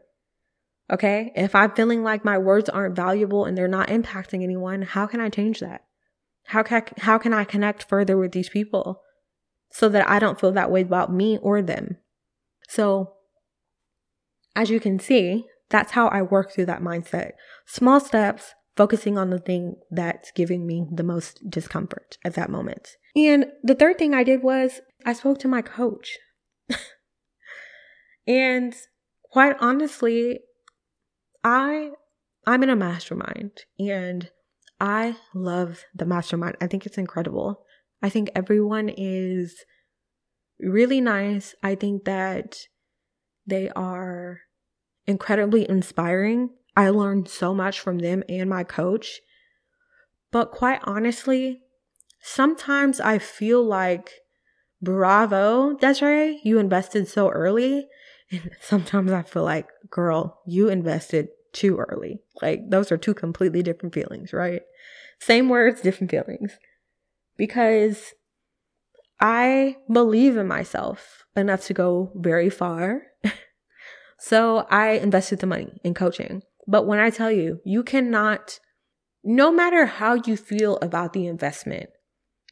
Okay. 0.89 1.33
If 1.35 1.57
I'm 1.57 1.73
feeling 1.73 2.05
like 2.05 2.25
my 2.25 2.39
words 2.39 2.69
aren't 2.69 2.95
valuable 2.95 3.45
and 3.45 3.59
they're 3.59 3.67
not 3.67 3.89
impacting 3.89 4.45
anyone, 4.45 4.83
how 4.83 5.09
can 5.09 5.21
I 5.21 5.31
change 5.31 5.59
that? 5.59 5.85
How 6.45 6.63
can 6.63 6.85
I, 6.85 7.01
how 7.01 7.19
can 7.19 7.35
I 7.35 7.43
connect 7.43 7.89
further 7.89 8.17
with 8.17 8.31
these 8.31 8.49
people 8.49 9.03
so 9.71 9.89
that 9.89 10.09
I 10.09 10.19
don't 10.19 10.41
feel 10.41 10.53
that 10.53 10.71
way 10.71 10.83
about 10.83 11.13
me 11.13 11.39
or 11.39 11.63
them? 11.63 11.97
So, 12.69 13.13
as 14.55 14.71
you 14.71 14.81
can 14.81 14.99
see, 14.99 15.47
That's 15.69 15.93
how 15.93 16.09
I 16.09 16.23
work 16.23 16.53
through 16.53 16.67
that 16.67 16.83
mindset. 16.83 17.33
Small 17.67 18.01
steps, 18.01 18.55
focusing 18.77 19.19
on 19.19 19.31
the 19.31 19.39
thing 19.39 19.77
that's 19.91 20.31
giving 20.31 20.67
me 20.67 20.87
the 20.93 21.03
most 21.03 21.51
discomfort 21.51 22.19
at 22.25 22.35
that 22.35 22.51
moment. 22.51 22.91
And 23.17 23.47
the 23.63 23.75
third 23.75 23.99
thing 23.99 24.15
I 24.15 24.23
did 24.23 24.43
was 24.43 24.81
I 25.05 25.13
spoke 25.13 25.39
to 25.41 25.49
my 25.49 25.63
coach. 25.63 26.19
and 28.27 28.75
quite 29.25 29.57
honestly, 29.61 30.41
I 31.43 31.91
I'm 32.47 32.63
in 32.63 32.71
a 32.71 32.77
mastermind 32.77 33.63
and 33.79 34.31
I 34.79 35.17
love 35.35 35.85
the 35.95 36.07
mastermind. 36.07 36.57
I 36.61 36.67
think 36.67 36.87
it's 36.87 36.99
incredible. 36.99 37.65
I 38.03 38.09
think 38.09 38.31
everyone 38.35 38.89
is 38.89 39.65
really 40.61 41.01
nice. 41.01 41.55
I 41.63 41.75
think 41.75 42.05
that 42.05 42.59
they 43.47 43.71
are 43.71 44.41
incredibly 45.07 45.69
inspiring. 45.69 46.51
I 46.77 46.91
learned 46.91 47.29
so 47.29 47.55
much 47.55 47.81
from 47.81 47.99
them 47.99 48.23
and 48.29 48.51
my 48.51 48.65
coach. 48.65 49.21
But 50.31 50.51
quite 50.51 50.81
honestly, 50.85 51.63
sometimes 52.21 53.01
I 53.01 53.19
feel 53.19 53.65
like, 53.65 54.11
bravo, 54.83 55.75
Desiree, 55.75 56.41
you 56.45 56.59
invested 56.59 57.09
so 57.09 57.31
early. 57.31 57.87
And 58.31 58.51
sometimes 58.61 59.13
I 59.13 59.23
feel 59.23 59.45
like, 59.45 59.69
girl, 59.91 60.43
you 60.47 60.69
invested 60.69 61.29
too 61.53 61.79
early. 61.79 62.21
Like, 62.43 62.69
those 62.69 62.93
are 62.93 62.99
two 62.99 63.15
completely 63.15 63.63
different 63.63 63.95
feelings, 63.95 64.33
right? 64.33 64.63
Same 65.21 65.49
words, 65.49 65.81
different 65.81 66.11
feelings. 66.11 66.59
Because 67.37 68.15
I 69.21 69.77
believe 69.91 70.37
in 70.37 70.47
myself 70.47 71.25
enough 71.37 71.65
to 71.67 71.75
go 71.75 72.13
very 72.15 72.51
far. 72.51 73.03
so 74.19 74.67
I 74.71 74.93
invested 74.93 75.41
the 75.41 75.47
money 75.47 75.81
in 75.85 75.95
coaching. 75.95 76.43
But 76.67 76.87
when 76.87 76.99
I 76.99 77.11
tell 77.11 77.31
you, 77.31 77.61
you 77.65 77.83
cannot, 77.83 78.59
no 79.23 79.53
matter 79.53 79.87
how 79.87 80.15
you 80.15 80.37
feel 80.37 80.79
about 80.83 81.13
the 81.13 81.27
investment, 81.27 81.91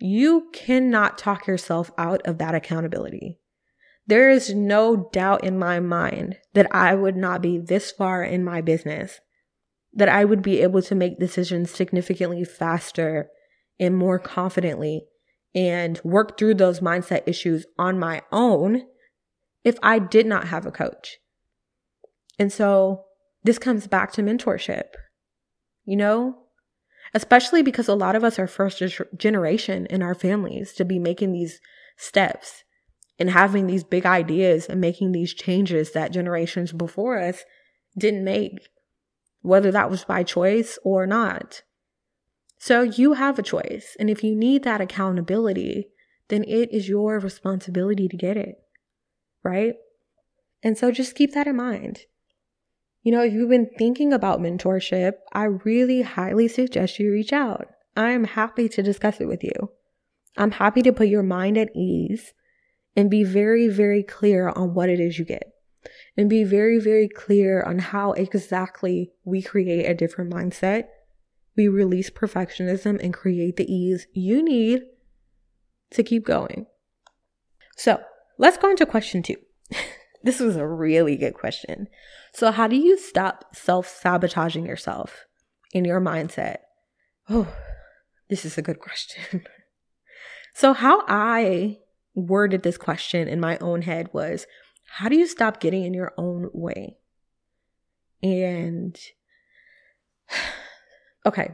you 0.00 0.48
cannot 0.52 1.18
talk 1.18 1.46
yourself 1.46 1.90
out 1.98 2.22
of 2.26 2.38
that 2.38 2.54
accountability. 2.54 3.38
There 4.06 4.28
is 4.28 4.54
no 4.54 5.08
doubt 5.12 5.44
in 5.44 5.58
my 5.58 5.80
mind 5.80 6.36
that 6.52 6.72
I 6.74 6.94
would 6.94 7.16
not 7.16 7.40
be 7.40 7.58
this 7.58 7.90
far 7.90 8.22
in 8.22 8.44
my 8.44 8.60
business, 8.60 9.20
that 9.92 10.08
I 10.08 10.24
would 10.24 10.42
be 10.42 10.60
able 10.60 10.82
to 10.82 10.94
make 10.94 11.18
decisions 11.18 11.70
significantly 11.70 12.44
faster 12.44 13.30
and 13.78 13.96
more 13.96 14.18
confidently 14.18 15.02
and 15.54 16.00
work 16.04 16.36
through 16.36 16.54
those 16.54 16.80
mindset 16.80 17.22
issues 17.26 17.66
on 17.78 17.98
my 17.98 18.22
own 18.32 18.82
if 19.62 19.76
I 19.82 19.98
did 19.98 20.26
not 20.26 20.48
have 20.48 20.66
a 20.66 20.72
coach. 20.72 21.18
And 22.38 22.52
so 22.52 23.04
this 23.44 23.58
comes 23.58 23.86
back 23.86 24.12
to 24.12 24.22
mentorship, 24.22 24.88
you 25.84 25.96
know, 25.96 26.38
especially 27.12 27.62
because 27.62 27.88
a 27.88 27.94
lot 27.94 28.16
of 28.16 28.24
us 28.24 28.38
are 28.38 28.46
first 28.46 28.82
generation 29.16 29.86
in 29.86 30.02
our 30.02 30.14
families 30.14 30.72
to 30.74 30.84
be 30.84 30.98
making 30.98 31.32
these 31.32 31.60
steps 31.96 32.64
and 33.18 33.30
having 33.30 33.66
these 33.66 33.84
big 33.84 34.04
ideas 34.04 34.66
and 34.66 34.80
making 34.80 35.12
these 35.12 35.32
changes 35.32 35.92
that 35.92 36.12
generations 36.12 36.72
before 36.72 37.20
us 37.20 37.44
didn't 37.96 38.24
make, 38.24 38.68
whether 39.42 39.70
that 39.70 39.90
was 39.90 40.04
by 40.04 40.24
choice 40.24 40.78
or 40.82 41.06
not. 41.06 41.62
So 42.64 42.80
you 42.80 43.12
have 43.12 43.38
a 43.38 43.42
choice. 43.42 43.94
And 44.00 44.08
if 44.08 44.24
you 44.24 44.34
need 44.34 44.62
that 44.62 44.80
accountability, 44.80 45.88
then 46.28 46.44
it 46.44 46.72
is 46.72 46.88
your 46.88 47.18
responsibility 47.18 48.08
to 48.08 48.16
get 48.16 48.38
it. 48.38 48.54
Right? 49.42 49.74
And 50.62 50.78
so 50.78 50.90
just 50.90 51.14
keep 51.14 51.34
that 51.34 51.46
in 51.46 51.56
mind. 51.56 52.06
You 53.02 53.12
know, 53.12 53.22
if 53.22 53.34
you've 53.34 53.50
been 53.50 53.68
thinking 53.76 54.14
about 54.14 54.40
mentorship, 54.40 55.12
I 55.30 55.44
really 55.44 56.00
highly 56.00 56.48
suggest 56.48 56.98
you 56.98 57.12
reach 57.12 57.34
out. 57.34 57.68
I 57.98 58.12
am 58.12 58.24
happy 58.24 58.70
to 58.70 58.82
discuss 58.82 59.20
it 59.20 59.28
with 59.28 59.44
you. 59.44 59.68
I'm 60.38 60.52
happy 60.52 60.80
to 60.84 60.92
put 60.94 61.08
your 61.08 61.22
mind 61.22 61.58
at 61.58 61.76
ease 61.76 62.32
and 62.96 63.10
be 63.10 63.24
very, 63.24 63.68
very 63.68 64.02
clear 64.02 64.48
on 64.48 64.72
what 64.72 64.88
it 64.88 65.00
is 65.00 65.18
you 65.18 65.26
get 65.26 65.52
and 66.16 66.30
be 66.30 66.44
very, 66.44 66.80
very 66.80 67.08
clear 67.08 67.62
on 67.62 67.78
how 67.78 68.12
exactly 68.12 69.12
we 69.22 69.42
create 69.42 69.84
a 69.84 69.92
different 69.92 70.32
mindset 70.32 70.84
we 71.56 71.68
release 71.68 72.10
perfectionism 72.10 73.02
and 73.02 73.14
create 73.14 73.56
the 73.56 73.72
ease 73.72 74.06
you 74.12 74.42
need 74.42 74.82
to 75.90 76.02
keep 76.02 76.24
going. 76.24 76.66
So 77.76 78.00
let's 78.38 78.56
go 78.56 78.70
into 78.70 78.86
question 78.86 79.22
two. 79.22 79.36
this 80.22 80.40
was 80.40 80.56
a 80.56 80.66
really 80.66 81.16
good 81.16 81.34
question. 81.34 81.88
So, 82.32 82.50
how 82.50 82.66
do 82.66 82.76
you 82.76 82.98
stop 82.98 83.54
self 83.54 83.86
sabotaging 83.86 84.66
yourself 84.66 85.24
in 85.72 85.84
your 85.84 86.00
mindset? 86.00 86.58
Oh, 87.28 87.54
this 88.28 88.44
is 88.44 88.58
a 88.58 88.62
good 88.62 88.80
question. 88.80 89.44
so, 90.54 90.72
how 90.72 91.04
I 91.06 91.78
worded 92.14 92.62
this 92.62 92.76
question 92.76 93.28
in 93.28 93.40
my 93.40 93.58
own 93.58 93.82
head 93.82 94.08
was 94.12 94.46
how 94.86 95.08
do 95.08 95.16
you 95.16 95.26
stop 95.26 95.60
getting 95.60 95.84
in 95.84 95.94
your 95.94 96.12
own 96.16 96.50
way? 96.52 96.96
And 98.22 98.98
Okay. 101.26 101.50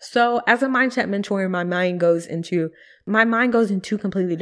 So 0.00 0.42
as 0.46 0.62
a 0.62 0.66
mindset 0.66 1.08
mentor, 1.08 1.48
my 1.48 1.64
mind 1.64 2.00
goes 2.00 2.26
into 2.26 2.70
my 3.06 3.24
mind 3.24 3.52
goes 3.52 3.70
in 3.70 3.80
two 3.80 3.98
completely 3.98 4.36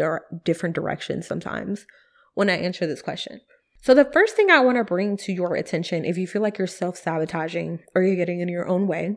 different 0.44 0.74
directions 0.74 1.26
sometimes 1.26 1.86
when 2.34 2.50
I 2.50 2.54
answer 2.54 2.86
this 2.86 3.02
question. 3.02 3.40
So 3.82 3.94
the 3.94 4.10
first 4.12 4.36
thing 4.36 4.50
I 4.50 4.60
want 4.60 4.78
to 4.78 4.84
bring 4.84 5.16
to 5.18 5.32
your 5.32 5.56
attention, 5.56 6.04
if 6.04 6.16
you 6.16 6.26
feel 6.28 6.42
like 6.42 6.56
you're 6.56 6.68
self-sabotaging 6.68 7.80
or 7.94 8.02
you're 8.02 8.16
getting 8.16 8.40
in 8.40 8.48
your 8.48 8.68
own 8.68 8.86
way, 8.86 9.16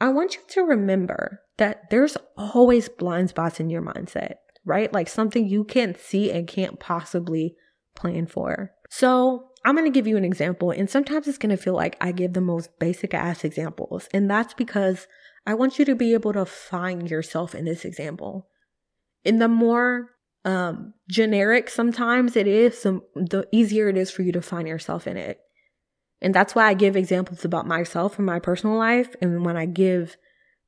I 0.00 0.08
want 0.10 0.34
you 0.34 0.42
to 0.48 0.62
remember 0.62 1.40
that 1.56 1.88
there's 1.90 2.16
always 2.36 2.90
blind 2.90 3.30
spots 3.30 3.60
in 3.60 3.70
your 3.70 3.80
mindset, 3.80 4.34
right? 4.66 4.92
Like 4.92 5.08
something 5.08 5.48
you 5.48 5.64
can't 5.64 5.98
see 5.98 6.30
and 6.30 6.46
can't 6.46 6.78
possibly 6.78 7.54
plan 7.94 8.26
for. 8.26 8.72
So 8.90 9.50
I'm 9.64 9.74
going 9.74 9.90
to 9.90 9.94
give 9.94 10.06
you 10.06 10.16
an 10.16 10.24
example, 10.24 10.70
and 10.70 10.90
sometimes 10.90 11.26
it's 11.26 11.38
going 11.38 11.56
to 11.56 11.62
feel 11.62 11.74
like 11.74 11.96
I 12.00 12.12
give 12.12 12.34
the 12.34 12.40
most 12.40 12.78
basic 12.78 13.14
ass 13.14 13.44
examples. 13.44 14.08
And 14.12 14.30
that's 14.30 14.52
because 14.52 15.06
I 15.46 15.54
want 15.54 15.78
you 15.78 15.84
to 15.86 15.94
be 15.94 16.12
able 16.12 16.34
to 16.34 16.44
find 16.44 17.10
yourself 17.10 17.54
in 17.54 17.64
this 17.64 17.84
example. 17.84 18.48
In 19.24 19.38
the 19.38 19.48
more 19.48 20.10
um, 20.44 20.92
generic 21.08 21.70
sometimes 21.70 22.36
it 22.36 22.46
is, 22.46 22.82
the 22.82 23.48
easier 23.52 23.88
it 23.88 23.96
is 23.96 24.10
for 24.10 24.22
you 24.22 24.32
to 24.32 24.42
find 24.42 24.68
yourself 24.68 25.06
in 25.06 25.16
it. 25.16 25.40
And 26.20 26.34
that's 26.34 26.54
why 26.54 26.66
I 26.66 26.74
give 26.74 26.96
examples 26.96 27.44
about 27.44 27.66
myself 27.66 28.18
and 28.18 28.26
my 28.26 28.38
personal 28.38 28.76
life. 28.76 29.14
And 29.20 29.44
when 29.44 29.56
I 29.56 29.66
give 29.66 30.16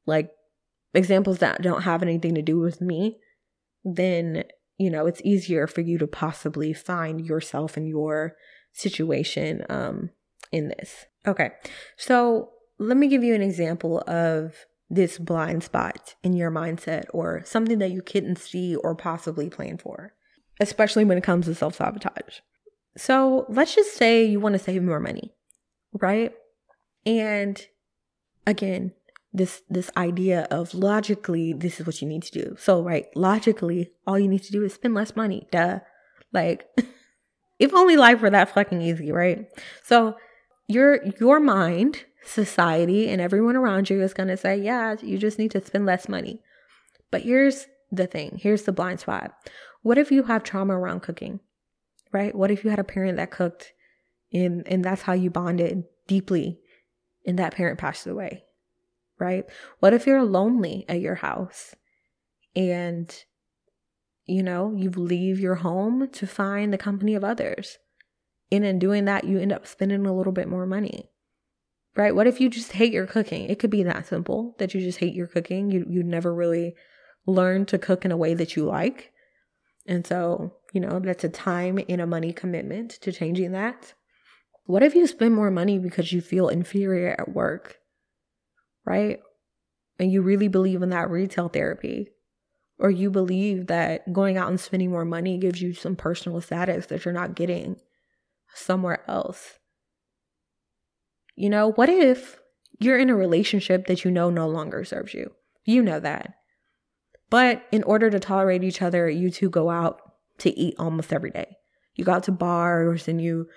like 0.06 0.30
examples 0.94 1.38
that 1.38 1.62
don't 1.62 1.82
have 1.82 2.02
anything 2.02 2.34
to 2.34 2.42
do 2.42 2.58
with 2.58 2.80
me, 2.80 3.18
then, 3.84 4.44
you 4.78 4.90
know, 4.90 5.06
it's 5.06 5.22
easier 5.24 5.66
for 5.66 5.80
you 5.82 5.98
to 5.98 6.06
possibly 6.06 6.72
find 6.72 7.24
yourself 7.24 7.76
and 7.76 7.88
your 7.88 8.36
situation 8.76 9.64
um, 9.68 10.10
in 10.52 10.68
this. 10.68 11.06
Okay, 11.26 11.50
so 11.96 12.50
let 12.78 12.96
me 12.96 13.08
give 13.08 13.24
you 13.24 13.34
an 13.34 13.42
example 13.42 14.02
of 14.06 14.54
this 14.88 15.18
blind 15.18 15.64
spot 15.64 16.14
in 16.22 16.34
your 16.34 16.50
mindset 16.50 17.06
or 17.12 17.42
something 17.44 17.78
that 17.78 17.90
you 17.90 18.02
couldn't 18.02 18.38
see 18.38 18.76
or 18.76 18.94
possibly 18.94 19.50
plan 19.50 19.78
for, 19.78 20.14
especially 20.60 21.04
when 21.04 21.18
it 21.18 21.24
comes 21.24 21.46
to 21.46 21.54
self 21.54 21.74
sabotage. 21.74 22.40
So 22.96 23.46
let's 23.48 23.74
just 23.74 23.94
say 23.94 24.24
you 24.24 24.40
want 24.40 24.54
to 24.54 24.58
save 24.58 24.82
more 24.82 25.00
money, 25.00 25.34
right? 25.92 26.32
And 27.04 27.60
again, 28.46 28.92
this 29.32 29.62
this 29.68 29.90
idea 29.96 30.46
of 30.50 30.72
logically 30.72 31.52
this 31.52 31.78
is 31.78 31.86
what 31.86 32.00
you 32.00 32.08
need 32.08 32.22
to 32.22 32.32
do. 32.32 32.56
So 32.58 32.82
right, 32.82 33.06
logically 33.14 33.92
all 34.06 34.18
you 34.18 34.28
need 34.28 34.42
to 34.44 34.52
do 34.52 34.64
is 34.64 34.74
spend 34.74 34.94
less 34.94 35.14
money. 35.14 35.46
Duh. 35.50 35.80
Like 36.32 36.66
If 37.58 37.74
only 37.74 37.96
life 37.96 38.20
were 38.20 38.30
that 38.30 38.52
fucking 38.52 38.82
easy, 38.82 39.12
right? 39.12 39.46
So 39.82 40.16
your 40.68 41.02
your 41.20 41.40
mind, 41.40 42.04
society, 42.24 43.08
and 43.08 43.20
everyone 43.20 43.56
around 43.56 43.88
you 43.88 44.02
is 44.02 44.14
gonna 44.14 44.36
say, 44.36 44.56
yeah, 44.56 44.96
you 45.02 45.18
just 45.18 45.38
need 45.38 45.50
to 45.52 45.64
spend 45.64 45.86
less 45.86 46.08
money. 46.08 46.40
But 47.10 47.22
here's 47.22 47.66
the 47.90 48.06
thing, 48.06 48.38
here's 48.42 48.64
the 48.64 48.72
blind 48.72 49.00
spot. 49.00 49.32
What 49.82 49.98
if 49.98 50.10
you 50.10 50.24
have 50.24 50.42
trauma 50.42 50.76
around 50.76 51.00
cooking? 51.00 51.40
Right? 52.12 52.34
What 52.34 52.50
if 52.50 52.64
you 52.64 52.70
had 52.70 52.78
a 52.78 52.84
parent 52.84 53.16
that 53.16 53.30
cooked 53.30 53.72
and 54.32 54.66
and 54.66 54.84
that's 54.84 55.02
how 55.02 55.12
you 55.12 55.30
bonded 55.30 55.84
deeply 56.06 56.58
and 57.26 57.38
that 57.38 57.54
parent 57.54 57.78
passed 57.78 58.06
away? 58.06 58.44
Right? 59.18 59.44
What 59.80 59.94
if 59.94 60.06
you're 60.06 60.24
lonely 60.24 60.84
at 60.88 61.00
your 61.00 61.14
house 61.14 61.74
and 62.54 63.14
you 64.26 64.42
know, 64.42 64.74
you 64.76 64.90
leave 64.90 65.38
your 65.38 65.56
home 65.56 66.08
to 66.10 66.26
find 66.26 66.72
the 66.72 66.78
company 66.78 67.14
of 67.14 67.24
others. 67.24 67.78
And 68.50 68.64
in 68.64 68.78
doing 68.78 69.04
that, 69.06 69.24
you 69.24 69.38
end 69.38 69.52
up 69.52 69.66
spending 69.66 70.06
a 70.06 70.14
little 70.14 70.32
bit 70.32 70.48
more 70.48 70.66
money. 70.66 71.10
Right? 71.94 72.14
What 72.14 72.26
if 72.26 72.40
you 72.40 72.50
just 72.50 72.72
hate 72.72 72.92
your 72.92 73.06
cooking? 73.06 73.48
It 73.48 73.58
could 73.58 73.70
be 73.70 73.82
that 73.84 74.06
simple 74.06 74.54
that 74.58 74.74
you 74.74 74.80
just 74.80 74.98
hate 74.98 75.14
your 75.14 75.26
cooking. 75.26 75.70
You 75.70 75.86
you 75.88 76.02
never 76.02 76.34
really 76.34 76.74
learn 77.26 77.64
to 77.66 77.78
cook 77.78 78.04
in 78.04 78.12
a 78.12 78.16
way 78.16 78.34
that 78.34 78.54
you 78.54 78.64
like. 78.64 79.12
And 79.86 80.06
so, 80.06 80.54
you 80.72 80.80
know, 80.80 80.98
that's 80.98 81.24
a 81.24 81.28
time 81.28 81.78
and 81.88 82.00
a 82.00 82.06
money 82.06 82.32
commitment 82.32 82.90
to 83.02 83.12
changing 83.12 83.52
that. 83.52 83.94
What 84.66 84.82
if 84.82 84.94
you 84.94 85.06
spend 85.06 85.34
more 85.34 85.50
money 85.50 85.78
because 85.78 86.12
you 86.12 86.20
feel 86.20 86.48
inferior 86.48 87.14
at 87.18 87.32
work? 87.32 87.78
Right? 88.84 89.20
And 89.98 90.12
you 90.12 90.22
really 90.22 90.48
believe 90.48 90.82
in 90.82 90.90
that 90.90 91.10
retail 91.10 91.48
therapy. 91.48 92.08
Or 92.78 92.90
you 92.90 93.10
believe 93.10 93.68
that 93.68 94.12
going 94.12 94.36
out 94.36 94.48
and 94.48 94.60
spending 94.60 94.90
more 94.90 95.04
money 95.04 95.38
gives 95.38 95.62
you 95.62 95.72
some 95.72 95.96
personal 95.96 96.40
status 96.40 96.86
that 96.86 97.04
you're 97.04 97.14
not 97.14 97.34
getting 97.34 97.76
somewhere 98.54 99.02
else. 99.08 99.58
You 101.36 101.50
know, 101.50 101.72
what 101.72 101.88
if 101.88 102.38
you're 102.78 102.98
in 102.98 103.10
a 103.10 103.16
relationship 103.16 103.86
that 103.86 104.04
you 104.04 104.10
know 104.10 104.30
no 104.30 104.48
longer 104.48 104.84
serves 104.84 105.14
you? 105.14 105.32
You 105.64 105.82
know 105.82 106.00
that. 106.00 106.34
But 107.30 107.64
in 107.72 107.82
order 107.82 108.10
to 108.10 108.20
tolerate 108.20 108.62
each 108.62 108.82
other, 108.82 109.08
you 109.08 109.30
two 109.30 109.50
go 109.50 109.70
out 109.70 110.00
to 110.38 110.56
eat 110.58 110.74
almost 110.78 111.12
every 111.12 111.30
day. 111.30 111.56
You 111.94 112.04
go 112.04 112.12
out 112.12 112.24
to 112.24 112.32
bars 112.32 113.08
and 113.08 113.20
you 113.20 113.48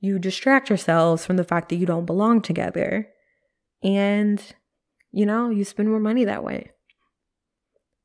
you 0.00 0.18
distract 0.20 0.68
yourselves 0.68 1.26
from 1.26 1.36
the 1.36 1.44
fact 1.44 1.68
that 1.68 1.76
you 1.76 1.86
don't 1.86 2.06
belong 2.06 2.40
together. 2.40 3.08
And 3.82 4.42
you 5.10 5.26
know, 5.26 5.50
you 5.50 5.64
spend 5.64 5.88
more 5.88 6.00
money 6.00 6.24
that 6.24 6.44
way. 6.44 6.70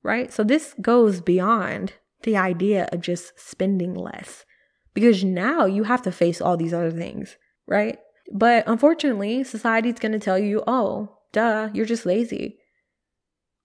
Right? 0.03 0.31
So 0.33 0.43
this 0.43 0.75
goes 0.81 1.21
beyond 1.21 1.93
the 2.23 2.37
idea 2.37 2.89
of 2.91 3.01
just 3.01 3.39
spending 3.39 3.93
less 3.93 4.45
because 4.93 5.23
now 5.23 5.65
you 5.65 5.83
have 5.83 6.01
to 6.03 6.11
face 6.11 6.41
all 6.41 6.57
these 6.57 6.73
other 6.73 6.91
things, 6.91 7.37
right? 7.67 7.97
But 8.31 8.63
unfortunately, 8.67 9.43
society's 9.43 9.99
going 9.99 10.11
to 10.11 10.19
tell 10.19 10.39
you, 10.39 10.63
oh, 10.67 11.17
duh, 11.31 11.69
you're 11.73 11.85
just 11.85 12.05
lazy. 12.05 12.57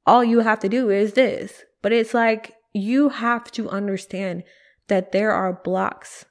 All 0.06 0.24
you 0.24 0.40
have 0.40 0.58
to 0.60 0.68
do 0.68 0.90
is 0.90 1.12
this. 1.12 1.64
But 1.82 1.92
it's 1.92 2.14
like 2.14 2.54
you 2.72 3.10
have 3.10 3.50
to 3.52 3.68
understand 3.68 4.42
that 4.88 5.12
there 5.12 5.32
are 5.32 5.52
blocks. 5.52 6.24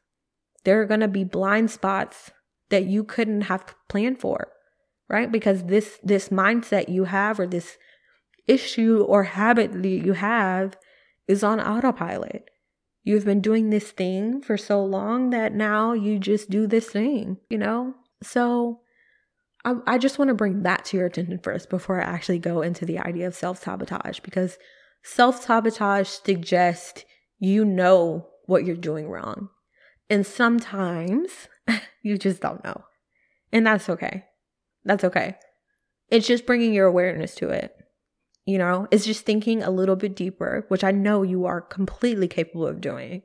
There 0.63 0.81
are 0.81 0.85
going 0.85 0.99
to 0.99 1.07
be 1.07 1.23
blind 1.23 1.71
spots 1.71 2.31
that 2.69 2.85
you 2.85 3.03
couldn't 3.03 3.41
have 3.41 3.75
planned 3.87 4.19
for, 4.19 4.49
right? 5.07 5.31
Because 5.31 5.63
this 5.63 5.99
this 6.03 6.29
mindset 6.29 6.89
you 6.89 7.05
have 7.05 7.39
or 7.39 7.47
this 7.47 7.77
issue 8.47 9.03
or 9.07 9.23
habit 9.23 9.73
that 9.73 9.87
you 9.87 10.13
have 10.13 10.77
is 11.27 11.43
on 11.43 11.59
autopilot. 11.59 12.49
You've 13.03 13.25
been 13.25 13.41
doing 13.41 13.69
this 13.69 13.91
thing 13.91 14.41
for 14.41 14.57
so 14.57 14.83
long 14.83 15.29
that 15.29 15.53
now 15.53 15.93
you 15.93 16.19
just 16.19 16.49
do 16.49 16.67
this 16.67 16.87
thing, 16.89 17.37
you 17.49 17.57
know? 17.57 17.93
So 18.21 18.81
I, 19.63 19.75
I 19.85 19.97
just 19.97 20.19
want 20.19 20.29
to 20.29 20.35
bring 20.35 20.63
that 20.63 20.85
to 20.85 20.97
your 20.97 21.05
attention 21.05 21.39
first 21.39 21.69
before 21.69 22.01
I 22.01 22.05
actually 22.05 22.39
go 22.39 22.61
into 22.61 22.85
the 22.85 22.99
idea 22.99 23.27
of 23.27 23.35
self 23.35 23.63
sabotage 23.63 24.19
because 24.19 24.57
self 25.03 25.43
sabotage 25.43 26.07
suggests 26.07 27.05
you 27.39 27.63
know 27.63 28.27
what 28.45 28.65
you're 28.65 28.75
doing 28.75 29.09
wrong. 29.09 29.49
And 30.09 30.25
sometimes 30.25 31.47
you 32.01 32.17
just 32.17 32.41
don't 32.41 32.63
know. 32.63 32.83
And 33.51 33.65
that's 33.65 33.89
okay. 33.89 34.25
That's 34.83 35.03
okay. 35.03 35.35
It's 36.09 36.27
just 36.27 36.45
bringing 36.45 36.73
your 36.73 36.87
awareness 36.87 37.35
to 37.35 37.49
it. 37.49 37.75
You 38.47 38.57
know, 38.57 38.87
it's 38.91 39.05
just 39.05 39.25
thinking 39.25 39.61
a 39.61 39.69
little 39.69 39.97
bit 39.97 40.15
deeper, 40.15 40.63
which 40.69 40.81
I 40.81 40.91
know 40.91 41.21
you 41.21 41.45
are 41.45 41.59
completely 41.59 42.29
capable 42.29 42.65
of 42.65 42.79
doing. 42.79 43.23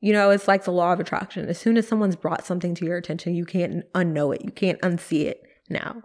You 0.00 0.12
know, 0.12 0.30
it's 0.30 0.48
like 0.48 0.64
the 0.64 0.72
law 0.72 0.92
of 0.92 0.98
attraction. 0.98 1.48
As 1.48 1.56
soon 1.56 1.76
as 1.76 1.86
someone's 1.86 2.16
brought 2.16 2.44
something 2.44 2.74
to 2.74 2.84
your 2.84 2.96
attention, 2.96 3.36
you 3.36 3.44
can't 3.44 3.84
unknow 3.92 4.34
it. 4.34 4.44
You 4.44 4.50
can't 4.50 4.80
unsee 4.80 5.26
it 5.26 5.40
now. 5.70 6.02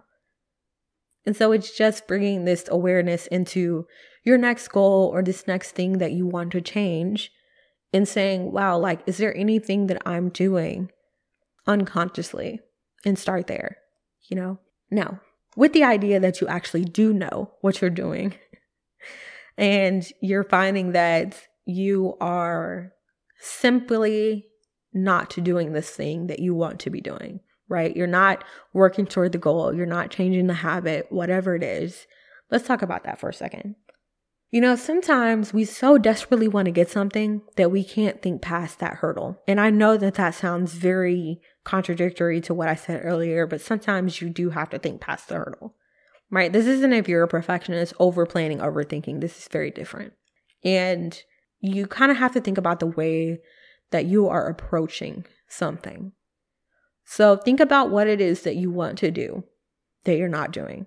And 1.26 1.34
so 1.34 1.50
it's 1.50 1.76
just 1.76 2.06
bringing 2.06 2.44
this 2.44 2.66
awareness 2.68 3.26
into 3.26 3.88
your 4.22 4.38
next 4.38 4.68
goal 4.68 5.10
or 5.12 5.24
this 5.24 5.48
next 5.48 5.72
thing 5.72 5.98
that 5.98 6.12
you 6.12 6.24
want 6.24 6.52
to 6.52 6.60
change 6.60 7.32
and 7.92 8.06
saying, 8.06 8.52
wow, 8.52 8.78
like, 8.78 9.00
is 9.06 9.18
there 9.18 9.36
anything 9.36 9.88
that 9.88 10.00
I'm 10.06 10.28
doing 10.28 10.92
unconsciously? 11.66 12.60
And 13.04 13.18
start 13.18 13.48
there, 13.48 13.78
you 14.28 14.36
know? 14.36 14.60
Now, 14.88 15.20
with 15.60 15.74
the 15.74 15.84
idea 15.84 16.18
that 16.18 16.40
you 16.40 16.46
actually 16.48 16.86
do 16.86 17.12
know 17.12 17.50
what 17.60 17.82
you're 17.82 17.90
doing 17.90 18.32
and 19.58 20.10
you're 20.22 20.42
finding 20.42 20.92
that 20.92 21.38
you 21.66 22.16
are 22.18 22.94
simply 23.38 24.46
not 24.94 25.28
doing 25.42 25.74
this 25.74 25.90
thing 25.90 26.28
that 26.28 26.38
you 26.38 26.54
want 26.54 26.80
to 26.80 26.88
be 26.88 27.02
doing, 27.02 27.40
right? 27.68 27.94
You're 27.94 28.06
not 28.06 28.42
working 28.72 29.04
toward 29.04 29.32
the 29.32 29.38
goal, 29.38 29.74
you're 29.74 29.84
not 29.84 30.10
changing 30.10 30.46
the 30.46 30.54
habit, 30.54 31.08
whatever 31.10 31.54
it 31.54 31.62
is. 31.62 32.06
Let's 32.50 32.66
talk 32.66 32.80
about 32.80 33.04
that 33.04 33.20
for 33.20 33.28
a 33.28 33.34
second. 33.34 33.74
You 34.50 34.60
know, 34.60 34.74
sometimes 34.74 35.52
we 35.54 35.64
so 35.64 35.96
desperately 35.96 36.48
want 36.48 36.66
to 36.66 36.72
get 36.72 36.90
something 36.90 37.42
that 37.56 37.70
we 37.70 37.84
can't 37.84 38.20
think 38.20 38.42
past 38.42 38.80
that 38.80 38.96
hurdle. 38.96 39.40
And 39.46 39.60
I 39.60 39.70
know 39.70 39.96
that 39.96 40.14
that 40.14 40.34
sounds 40.34 40.74
very 40.74 41.40
contradictory 41.62 42.40
to 42.42 42.54
what 42.54 42.68
I 42.68 42.74
said 42.74 43.02
earlier, 43.04 43.46
but 43.46 43.60
sometimes 43.60 44.20
you 44.20 44.28
do 44.28 44.50
have 44.50 44.70
to 44.70 44.78
think 44.80 45.00
past 45.00 45.28
the 45.28 45.36
hurdle, 45.36 45.76
right? 46.32 46.52
This 46.52 46.66
isn't 46.66 46.92
if 46.92 47.08
you're 47.08 47.22
a 47.22 47.28
perfectionist, 47.28 47.94
over 48.00 48.26
planning, 48.26 48.58
overthinking. 48.58 49.20
This 49.20 49.38
is 49.38 49.46
very 49.46 49.70
different. 49.70 50.14
And 50.64 51.22
you 51.60 51.86
kind 51.86 52.10
of 52.10 52.16
have 52.16 52.32
to 52.32 52.40
think 52.40 52.58
about 52.58 52.80
the 52.80 52.86
way 52.86 53.38
that 53.92 54.06
you 54.06 54.28
are 54.28 54.48
approaching 54.48 55.26
something. 55.48 56.10
So 57.04 57.36
think 57.36 57.60
about 57.60 57.90
what 57.90 58.08
it 58.08 58.20
is 58.20 58.42
that 58.42 58.56
you 58.56 58.70
want 58.70 58.98
to 58.98 59.12
do 59.12 59.44
that 60.04 60.16
you're 60.16 60.28
not 60.28 60.50
doing. 60.50 60.86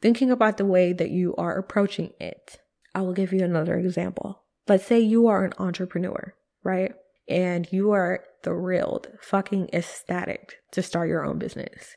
Thinking 0.00 0.30
about 0.30 0.56
the 0.56 0.66
way 0.66 0.92
that 0.92 1.10
you 1.10 1.34
are 1.36 1.56
approaching 1.56 2.12
it. 2.20 2.58
I 2.94 3.02
will 3.02 3.12
give 3.12 3.32
you 3.32 3.42
another 3.42 3.76
example. 3.76 4.42
Let's 4.68 4.86
say 4.86 5.00
you 5.00 5.26
are 5.26 5.44
an 5.44 5.52
entrepreneur, 5.58 6.34
right? 6.64 6.92
And 7.28 7.66
you 7.70 7.92
are 7.92 8.24
thrilled, 8.42 9.08
fucking 9.20 9.70
ecstatic 9.72 10.56
to 10.72 10.82
start 10.82 11.08
your 11.08 11.24
own 11.24 11.38
business, 11.38 11.96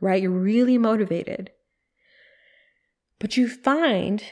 right? 0.00 0.22
You're 0.22 0.30
really 0.30 0.78
motivated. 0.78 1.50
But 3.18 3.36
you 3.36 3.48
find 3.48 4.22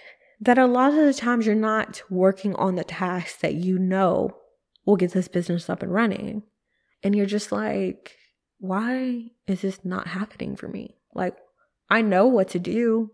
that 0.40 0.58
a 0.58 0.66
lot 0.66 0.90
of 0.90 1.04
the 1.04 1.14
times 1.14 1.46
you're 1.46 1.54
not 1.54 2.02
working 2.10 2.54
on 2.56 2.74
the 2.74 2.84
tasks 2.84 3.40
that 3.40 3.54
you 3.54 3.78
know 3.78 4.36
will 4.84 4.96
get 4.96 5.12
this 5.12 5.28
business 5.28 5.70
up 5.70 5.82
and 5.82 5.92
running. 5.92 6.42
And 7.02 7.14
you're 7.14 7.26
just 7.26 7.52
like, 7.52 8.16
why 8.58 9.30
is 9.46 9.62
this 9.62 9.84
not 9.84 10.08
happening 10.08 10.56
for 10.56 10.68
me? 10.68 10.96
Like, 11.14 11.36
I 11.92 12.00
know 12.00 12.26
what 12.26 12.48
to 12.48 12.58
do. 12.58 13.10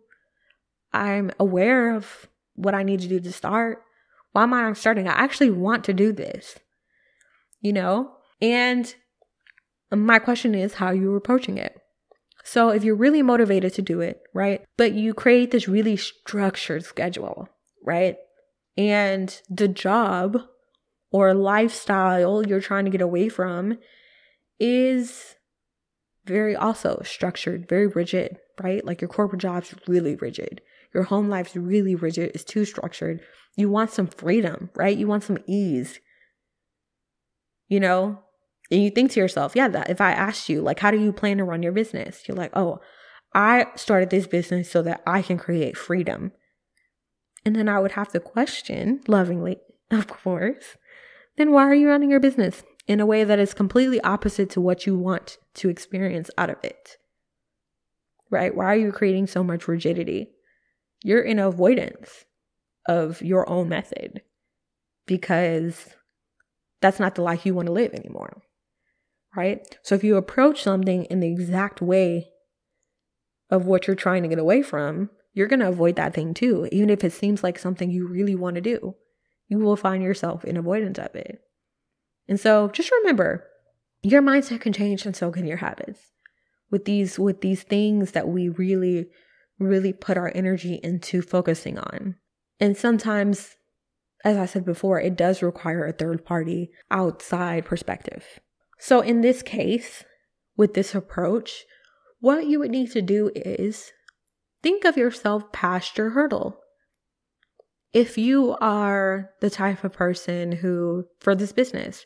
I'm 0.93 1.33
aware 1.41 1.97
of 1.97 2.29
what 2.55 2.77
I 2.77 2.85
need 2.85 3.01
to 3.01 3.09
do 3.09 3.19
to 3.19 3.33
start. 3.33 3.83
Why 4.33 4.45
am 4.45 4.55
I 4.55 4.63
not 4.63 4.77
starting? 4.77 5.09
I 5.09 5.13
actually 5.13 5.51
want 5.51 5.83
to 5.85 5.93
do 5.93 6.13
this, 6.13 6.57
you 7.61 7.73
know? 7.73 8.13
And 8.41 8.95
my 9.91 10.21
question 10.21 10.55
is 10.55 10.75
how 10.75 10.93
you're 10.93 11.17
approaching 11.17 11.59
it. 11.59 11.77
So 12.45 12.69
if 12.71 12.85
you're 12.85 12.95
really 12.95 13.21
motivated 13.21 13.75
to 13.75 13.83
do 13.83 14.01
it, 14.01 14.21
right? 14.33 14.63
But 14.77 14.93
you 14.93 15.13
create 15.13 15.51
this 15.51 15.67
really 15.67 15.97
structured 15.97 16.85
schedule, 16.85 17.49
right? 17.85 18.17
And 18.77 19.43
the 19.51 19.67
job 19.67 20.39
or 21.11 21.35
lifestyle 21.35 22.47
you're 22.47 22.61
trying 22.61 22.85
to 22.85 22.93
get 22.93 23.01
away 23.01 23.29
from 23.29 23.79
is 24.61 25.35
very 26.27 26.55
also 26.55 27.03
structured, 27.05 27.69
very 27.69 27.89
rigid, 27.89 28.39
right? 28.63 28.85
Like 28.85 29.01
your 29.01 29.09
corporate 29.09 29.43
job's 29.43 29.75
really 29.87 30.17
rigid. 30.17 30.61
Your 30.95 31.05
home 31.05 31.29
life's 31.29 31.57
really 31.57 31.95
rigid. 31.95 32.33
It's 32.35 32.45
too 32.45 32.65
structured. 32.65 33.21
You 33.57 33.69
want 33.69 33.91
some 33.91 34.07
freedom, 34.07 34.71
right? 34.75 34.97
You 34.97 35.07
want 35.07 35.25
some 35.25 35.39
ease. 35.47 36.01
You 37.69 37.81
know, 37.81 38.21
and 38.71 38.83
you 38.83 38.91
think 38.91 39.13
to 39.13 39.21
yourself, 39.21 39.55
yeah, 39.55 39.69
that 39.69 39.91
if 39.91 40.01
I 40.01 40.13
asked 40.13 40.49
you, 40.49 40.61
like, 40.61 40.81
how 40.81 40.91
do 40.91 40.99
you 40.99 41.13
plan 41.13 41.39
to 41.39 41.45
run 41.45 41.63
your 41.63 41.73
business? 41.73 42.27
You're 42.27 42.37
like, 42.37 42.55
oh, 42.55 42.81
I 43.35 43.67
started 43.77 44.11
this 44.11 44.27
business 44.27 44.71
so 44.71 44.83
that 44.83 45.03
I 45.07 45.23
can 45.23 45.39
create 45.39 45.77
freedom. 45.77 46.33
And 47.45 47.55
then 47.57 47.69
I 47.69 47.79
would 47.79 47.93
have 47.93 48.09
to 48.13 48.21
question 48.21 49.01
lovingly, 49.07 49.59
of 49.91 50.07
course, 50.07 50.77
then 51.37 51.53
why 51.53 51.65
are 51.65 51.75
you 51.75 51.89
running 51.89 52.11
your 52.11 52.21
business 52.21 52.63
in 52.87 53.01
a 53.01 53.07
way 53.07 53.25
that 53.25 53.39
is 53.39 53.55
completely 53.55 54.01
opposite 54.01 54.51
to 54.51 54.61
what 54.61 54.87
you 54.87 54.99
want 54.99 55.39
to 55.55 55.69
experience 55.69 56.31
out 56.37 56.51
of 56.51 56.57
it? 56.63 56.97
Right? 58.31 58.55
Why 58.55 58.67
are 58.67 58.77
you 58.77 58.93
creating 58.93 59.27
so 59.27 59.43
much 59.43 59.69
rigidity? 59.69 60.31
You're 61.03 61.23
in 61.23 61.39
avoidance 61.39 62.25
of 62.87 63.23
your 63.23 63.49
own 63.49 63.69
method 63.69 64.23
because 65.07 65.89
that's 66.81 67.01
not 67.01 67.15
the 67.15 67.23
life 67.23 67.47
you 67.47 67.55
want 67.55 67.67
to 67.67 67.73
live 67.73 67.95
anymore 67.95 68.43
right? 69.39 69.79
So 69.83 69.95
if 69.95 70.03
you 70.03 70.17
approach 70.17 70.63
something 70.63 71.05
in 71.05 71.21
the 71.21 71.29
exact 71.29 71.81
way 71.81 72.31
of 73.51 73.67
what 73.67 73.87
you're 73.87 73.97
trying 73.97 74.23
to 74.23 74.29
get 74.29 74.39
away 74.39 74.63
from, 74.63 75.11
you're 75.33 75.47
going 75.47 75.61
to 75.61 75.69
avoid 75.69 75.97
that 75.97 76.13
thing 76.13 76.35
too. 76.35 76.69
Even 76.73 76.91
if 76.91 77.05
it 77.05 77.13
seems 77.13 77.45
like 77.45 77.59
something 77.59 77.91
you 77.91 78.09
really 78.09 78.35
want 78.35 78.57
to 78.57 78.61
do, 78.61 78.97
you 79.47 79.59
will 79.59 79.77
find 79.77 80.03
yourself 80.03 80.45
in 80.45 80.57
avoidance 80.57 80.99
of 80.99 81.15
it. 81.15 81.41
And 82.27 82.39
so 82.39 82.69
just 82.69 82.91
remember, 82.91 83.45
your 84.03 84.23
mindset 84.23 84.61
can 84.61 84.73
change 84.73 85.07
and 85.07 85.15
so 85.15 85.31
can 85.31 85.47
your 85.47 85.59
habits. 85.59 86.01
With 86.71 86.85
these 86.85 87.19
with 87.19 87.41
these 87.41 87.63
things 87.63 88.13
that 88.13 88.29
we 88.29 88.49
really 88.49 89.07
really 89.59 89.93
put 89.93 90.17
our 90.17 90.31
energy 90.35 90.81
into 90.83 91.23
focusing 91.23 91.79
on. 91.79 92.17
And 92.61 92.77
sometimes 92.77 93.57
as 94.25 94.37
I 94.37 94.47
said 94.47 94.65
before, 94.65 95.01
it 95.01 95.17
does 95.17 95.43
require 95.43 95.87
a 95.87 95.93
third 95.93 96.25
party 96.25 96.71
outside 96.91 97.65
perspective. 97.65 98.41
So 98.79 99.01
in 99.01 99.21
this 99.21 99.43
case, 99.43 100.05
with 100.57 100.75
this 100.75 100.95
approach, 100.95 101.65
what 102.21 102.47
you 102.47 102.59
would 102.59 102.71
need 102.71 102.91
to 102.93 103.03
do 103.03 103.31
is 103.35 103.93
think 104.63 104.85
of 104.85 104.97
yourself 104.97 105.53
past 105.53 105.97
your 105.97 106.11
hurdle. 106.11 106.59
If 107.93 108.19
you 108.19 108.57
are 108.61 109.31
the 109.41 109.51
type 109.51 109.85
of 109.85 109.93
person 109.93 110.53
who, 110.53 111.05
for 111.21 111.35
this 111.35 111.53
business, 111.53 112.05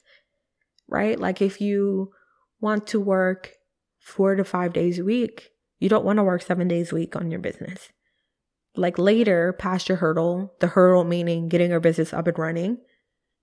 right? 0.87 1.19
Like 1.19 1.41
if 1.41 1.61
you 1.61 2.13
want 2.61 2.87
to 2.89 3.01
work 3.01 3.53
four 4.03 4.35
to 4.35 4.45
five 4.45 4.73
days 4.73 4.99
a 4.99 5.05
week, 5.05 5.51
you 5.79 5.89
don't 5.89 6.05
want 6.05 6.19
to 6.19 6.25
work 6.25 6.43
seven 6.43 6.69
days 6.69 6.93
a 6.93 6.95
week 6.95 7.17
on 7.17 7.31
your 7.31 7.41
business. 7.41 7.91
Like 8.77 8.99
later, 8.99 9.53
past 9.53 9.89
your 9.89 9.99
hurdle, 9.99 10.55
the 10.61 10.69
hurdle 10.69 11.05
meaning 11.05 11.49
getting 11.49 11.71
your 11.71 11.81
business 11.81 12.13
up 12.13 12.27
and 12.27 12.39
running 12.39 12.79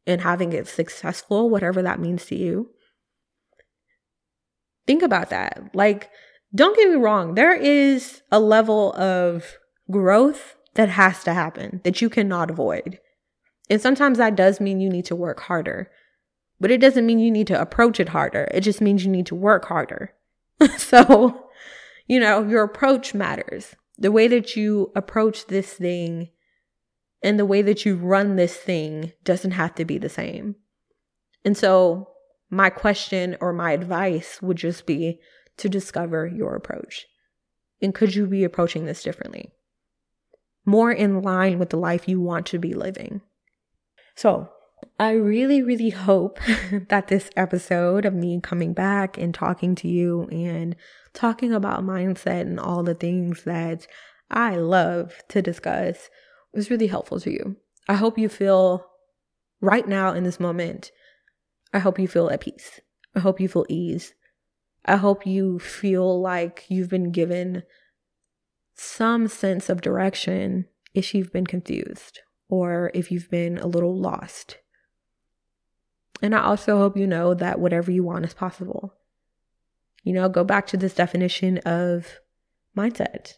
and 0.06 0.22
having 0.22 0.54
it 0.54 0.68
successful, 0.68 1.50
whatever 1.50 1.82
that 1.82 2.00
means 2.00 2.26
to 2.26 2.36
you. 2.36 2.72
Think 4.88 5.04
about 5.04 5.30
that. 5.30 5.70
Like, 5.74 6.10
don't 6.54 6.76
get 6.76 6.90
me 6.90 6.96
wrong, 6.96 7.36
there 7.36 7.54
is 7.54 8.22
a 8.32 8.40
level 8.40 8.94
of 8.94 9.58
growth 9.92 10.56
that 10.74 10.90
has 10.90 11.24
to 11.24 11.34
happen 11.34 11.82
that 11.84 12.02
you 12.02 12.10
cannot 12.10 12.50
avoid. 12.50 13.00
And 13.70 13.80
sometimes 13.80 14.18
that 14.18 14.36
does 14.36 14.60
mean 14.60 14.80
you 14.80 14.90
need 14.90 15.06
to 15.06 15.16
work 15.16 15.42
harder, 15.42 15.92
but 16.60 16.72
it 16.72 16.82
doesn't 16.82 17.06
mean 17.06 17.20
you 17.20 17.30
need 17.30 17.48
to 17.48 17.62
approach 17.62 18.00
it 18.00 18.10
harder. 18.10 18.48
It 18.52 18.62
just 18.62 18.82
means 18.82 19.06
you 19.06 19.12
need 19.12 19.28
to 19.28 19.36
work 19.36 19.66
harder. 19.66 20.14
so, 20.78 21.50
you 22.08 22.20
know, 22.20 22.46
your 22.48 22.64
approach 22.64 23.14
matters. 23.14 23.76
The 23.98 24.12
way 24.12 24.28
that 24.28 24.56
you 24.56 24.92
approach 24.96 25.48
this 25.48 25.74
thing 25.74 26.30
and 27.22 27.38
the 27.38 27.46
way 27.46 27.62
that 27.62 27.86
you 27.86 27.96
run 27.96 28.36
this 28.36 28.56
thing 28.56 29.14
doesn't 29.24 29.52
have 29.52 29.76
to 29.76 29.86
be 29.86 29.98
the 29.98 30.10
same. 30.10 30.56
And 31.44 31.58
so, 31.58 32.10
my 32.50 32.70
question 32.70 33.38
or 33.42 33.54
my 33.54 33.72
advice 33.72 34.42
would 34.42 34.58
just 34.58 34.86
be 34.86 35.20
to 35.58 35.70
discover 35.70 36.26
your 36.26 36.56
approach. 36.56 37.06
And 37.82 37.94
could 37.94 38.16
you 38.16 38.26
be 38.26 38.44
approaching 38.44 38.86
this 38.86 39.04
differently? 39.04 39.52
More 40.66 40.92
in 40.92 41.22
line 41.22 41.60
with 41.60 41.70
the 41.70 41.78
life 41.78 42.08
you 42.08 42.20
want 42.20 42.46
to 42.48 42.60
be 42.60 42.74
living. 42.74 43.22
So, 44.16 44.50
I 45.00 45.12
really, 45.12 45.62
really 45.62 45.92
hope 45.92 46.40
that 46.90 47.08
this 47.08 47.30
episode 47.38 48.06
of 48.06 48.14
me 48.14 48.40
coming 48.42 48.74
back 48.74 49.18
and 49.18 49.34
talking 49.34 49.76
to 49.76 49.88
you 49.88 50.28
and 50.32 50.76
talking 51.14 51.54
about 51.54 51.84
mindset 51.84 52.42
and 52.42 52.60
all 52.60 52.84
the 52.84 52.94
things 52.94 53.44
that 53.44 53.88
I 54.30 54.58
love 54.58 55.24
to 55.30 55.42
discuss 55.42 56.10
was 56.54 56.70
really 56.70 56.88
helpful 56.88 57.20
to 57.22 57.32
you. 57.32 57.56
I 57.88 57.96
hope 57.96 58.18
you 58.18 58.30
feel 58.30 58.86
right 59.62 59.88
now 59.88 60.14
in 60.14 60.24
this 60.24 60.40
moment, 60.40 60.92
I 61.74 61.80
hope 61.80 62.00
you 62.00 62.08
feel 62.08 62.30
at 62.30 62.42
peace. 62.42 62.80
I 63.16 63.20
hope 63.20 63.40
you 63.40 63.48
feel 63.48 63.66
ease. 63.70 64.14
I 64.86 64.98
hope 64.98 65.26
you 65.26 65.60
feel 65.60 66.22
like 66.22 66.66
you've 66.70 66.90
been 66.90 67.12
given 67.12 67.64
some 68.76 69.28
sense 69.28 69.70
of 69.70 69.82
direction 69.82 70.66
if 70.94 71.14
you've 71.14 71.32
been 71.32 71.46
confused 71.46 72.20
or 72.50 72.92
if 72.94 73.12
you've 73.12 73.30
been 73.30 73.58
a 73.58 73.68
little 73.68 74.00
lost. 74.00 74.58
And 76.22 76.36
I 76.36 76.44
also 76.44 76.78
hope 76.78 76.98
you 76.98 77.08
know 77.08 77.34
that 77.34 77.60
whatever 77.60 77.92
you 77.92 78.04
want 78.04 78.26
is 78.26 78.34
possible. 78.34 78.94
You 80.04 80.14
know, 80.14 80.30
go 80.30 80.44
back 80.44 80.68
to 80.68 80.78
this 80.78 80.94
definition 80.94 81.60
of 81.60 82.20
mindset. 82.76 83.36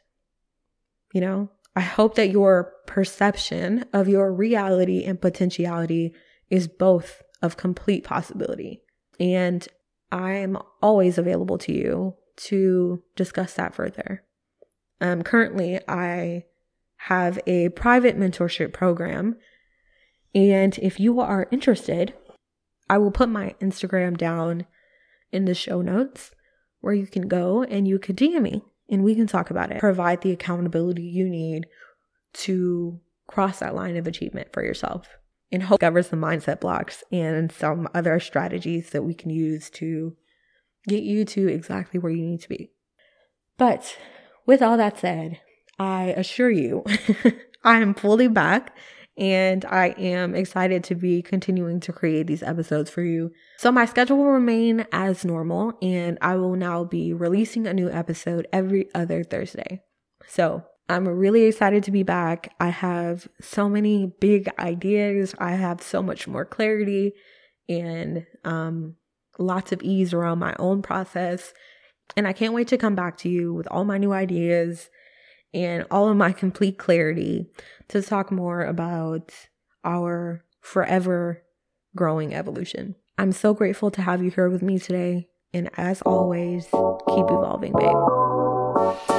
You 1.13 1.21
know, 1.21 1.49
I 1.75 1.81
hope 1.81 2.15
that 2.15 2.29
your 2.29 2.73
perception 2.87 3.85
of 3.93 4.07
your 4.07 4.33
reality 4.33 5.03
and 5.03 5.21
potentiality 5.21 6.13
is 6.49 6.67
both 6.67 7.21
of 7.41 7.57
complete 7.57 8.03
possibility. 8.03 8.81
And 9.19 9.67
I'm 10.11 10.57
always 10.81 11.17
available 11.17 11.57
to 11.59 11.73
you 11.73 12.15
to 12.37 13.01
discuss 13.15 13.53
that 13.53 13.73
further. 13.73 14.23
Um, 14.99 15.23
currently, 15.23 15.79
I 15.87 16.45
have 16.97 17.39
a 17.47 17.69
private 17.69 18.17
mentorship 18.17 18.73
program. 18.73 19.37
And 20.35 20.77
if 20.79 20.99
you 20.99 21.19
are 21.19 21.47
interested, 21.51 22.13
I 22.91 22.97
will 22.97 23.11
put 23.11 23.29
my 23.29 23.55
Instagram 23.61 24.17
down 24.17 24.65
in 25.31 25.45
the 25.45 25.55
show 25.55 25.81
notes 25.81 26.31
where 26.81 26.93
you 26.93 27.07
can 27.07 27.29
go 27.29 27.63
and 27.63 27.87
you 27.87 27.97
could 27.97 28.17
DM 28.17 28.41
me 28.41 28.65
and 28.89 29.01
we 29.01 29.15
can 29.15 29.27
talk 29.27 29.49
about 29.49 29.71
it. 29.71 29.79
Provide 29.79 30.19
the 30.19 30.33
accountability 30.33 31.03
you 31.03 31.29
need 31.29 31.67
to 32.33 32.99
cross 33.27 33.59
that 33.59 33.75
line 33.75 33.95
of 33.95 34.07
achievement 34.07 34.49
for 34.51 34.61
yourself 34.61 35.07
and 35.53 35.63
hope 35.63 35.79
covers 35.79 36.09
the 36.09 36.17
mindset 36.17 36.59
blocks 36.59 37.01
and 37.13 37.49
some 37.49 37.87
other 37.93 38.19
strategies 38.19 38.89
that 38.89 39.03
we 39.03 39.13
can 39.13 39.29
use 39.29 39.69
to 39.69 40.17
get 40.85 41.03
you 41.03 41.23
to 41.23 41.47
exactly 41.47 41.97
where 41.97 42.11
you 42.11 42.25
need 42.25 42.41
to 42.41 42.49
be. 42.49 42.73
But 43.57 43.97
with 44.45 44.61
all 44.61 44.75
that 44.75 44.99
said, 44.99 45.39
I 45.79 46.07
assure 46.17 46.51
you, 46.51 46.83
I 47.63 47.79
am 47.79 47.93
fully 47.93 48.27
back 48.27 48.75
and 49.21 49.63
I 49.65 49.89
am 49.99 50.33
excited 50.33 50.83
to 50.85 50.95
be 50.95 51.21
continuing 51.21 51.79
to 51.81 51.93
create 51.93 52.25
these 52.25 52.41
episodes 52.41 52.89
for 52.89 53.03
you. 53.03 53.31
So, 53.59 53.71
my 53.71 53.85
schedule 53.85 54.17
will 54.17 54.31
remain 54.31 54.87
as 54.91 55.23
normal, 55.23 55.77
and 55.79 56.17
I 56.21 56.37
will 56.37 56.55
now 56.55 56.83
be 56.83 57.13
releasing 57.13 57.67
a 57.67 57.73
new 57.73 57.89
episode 57.89 58.47
every 58.51 58.89
other 58.95 59.23
Thursday. 59.23 59.83
So, 60.27 60.63
I'm 60.89 61.07
really 61.07 61.43
excited 61.43 61.83
to 61.83 61.91
be 61.91 62.01
back. 62.01 62.55
I 62.59 62.69
have 62.69 63.27
so 63.39 63.69
many 63.69 64.11
big 64.19 64.49
ideas, 64.57 65.35
I 65.37 65.51
have 65.51 65.83
so 65.83 66.01
much 66.01 66.27
more 66.27 66.43
clarity 66.43 67.13
and 67.69 68.25
um, 68.43 68.95
lots 69.37 69.71
of 69.71 69.83
ease 69.83 70.15
around 70.15 70.39
my 70.39 70.55
own 70.57 70.81
process. 70.81 71.53
And 72.17 72.27
I 72.27 72.33
can't 72.33 72.53
wait 72.53 72.67
to 72.69 72.77
come 72.77 72.95
back 72.95 73.17
to 73.19 73.29
you 73.29 73.53
with 73.53 73.67
all 73.69 73.85
my 73.85 73.99
new 73.99 74.11
ideas 74.11 74.89
and 75.53 75.85
all 75.91 76.09
of 76.09 76.17
my 76.17 76.31
complete 76.31 76.77
clarity 76.77 77.47
to 77.89 78.01
talk 78.01 78.31
more 78.31 78.63
about 78.63 79.31
our 79.83 80.43
forever 80.61 81.43
growing 81.95 82.33
evolution. 82.33 82.95
I'm 83.17 83.31
so 83.31 83.53
grateful 83.53 83.91
to 83.91 84.01
have 84.01 84.23
you 84.23 84.31
here 84.31 84.49
with 84.49 84.61
me 84.61 84.79
today. 84.79 85.27
And 85.53 85.69
as 85.77 86.01
always, 86.03 86.65
keep 86.65 87.25
evolving, 87.29 87.73
babe. 87.73 89.10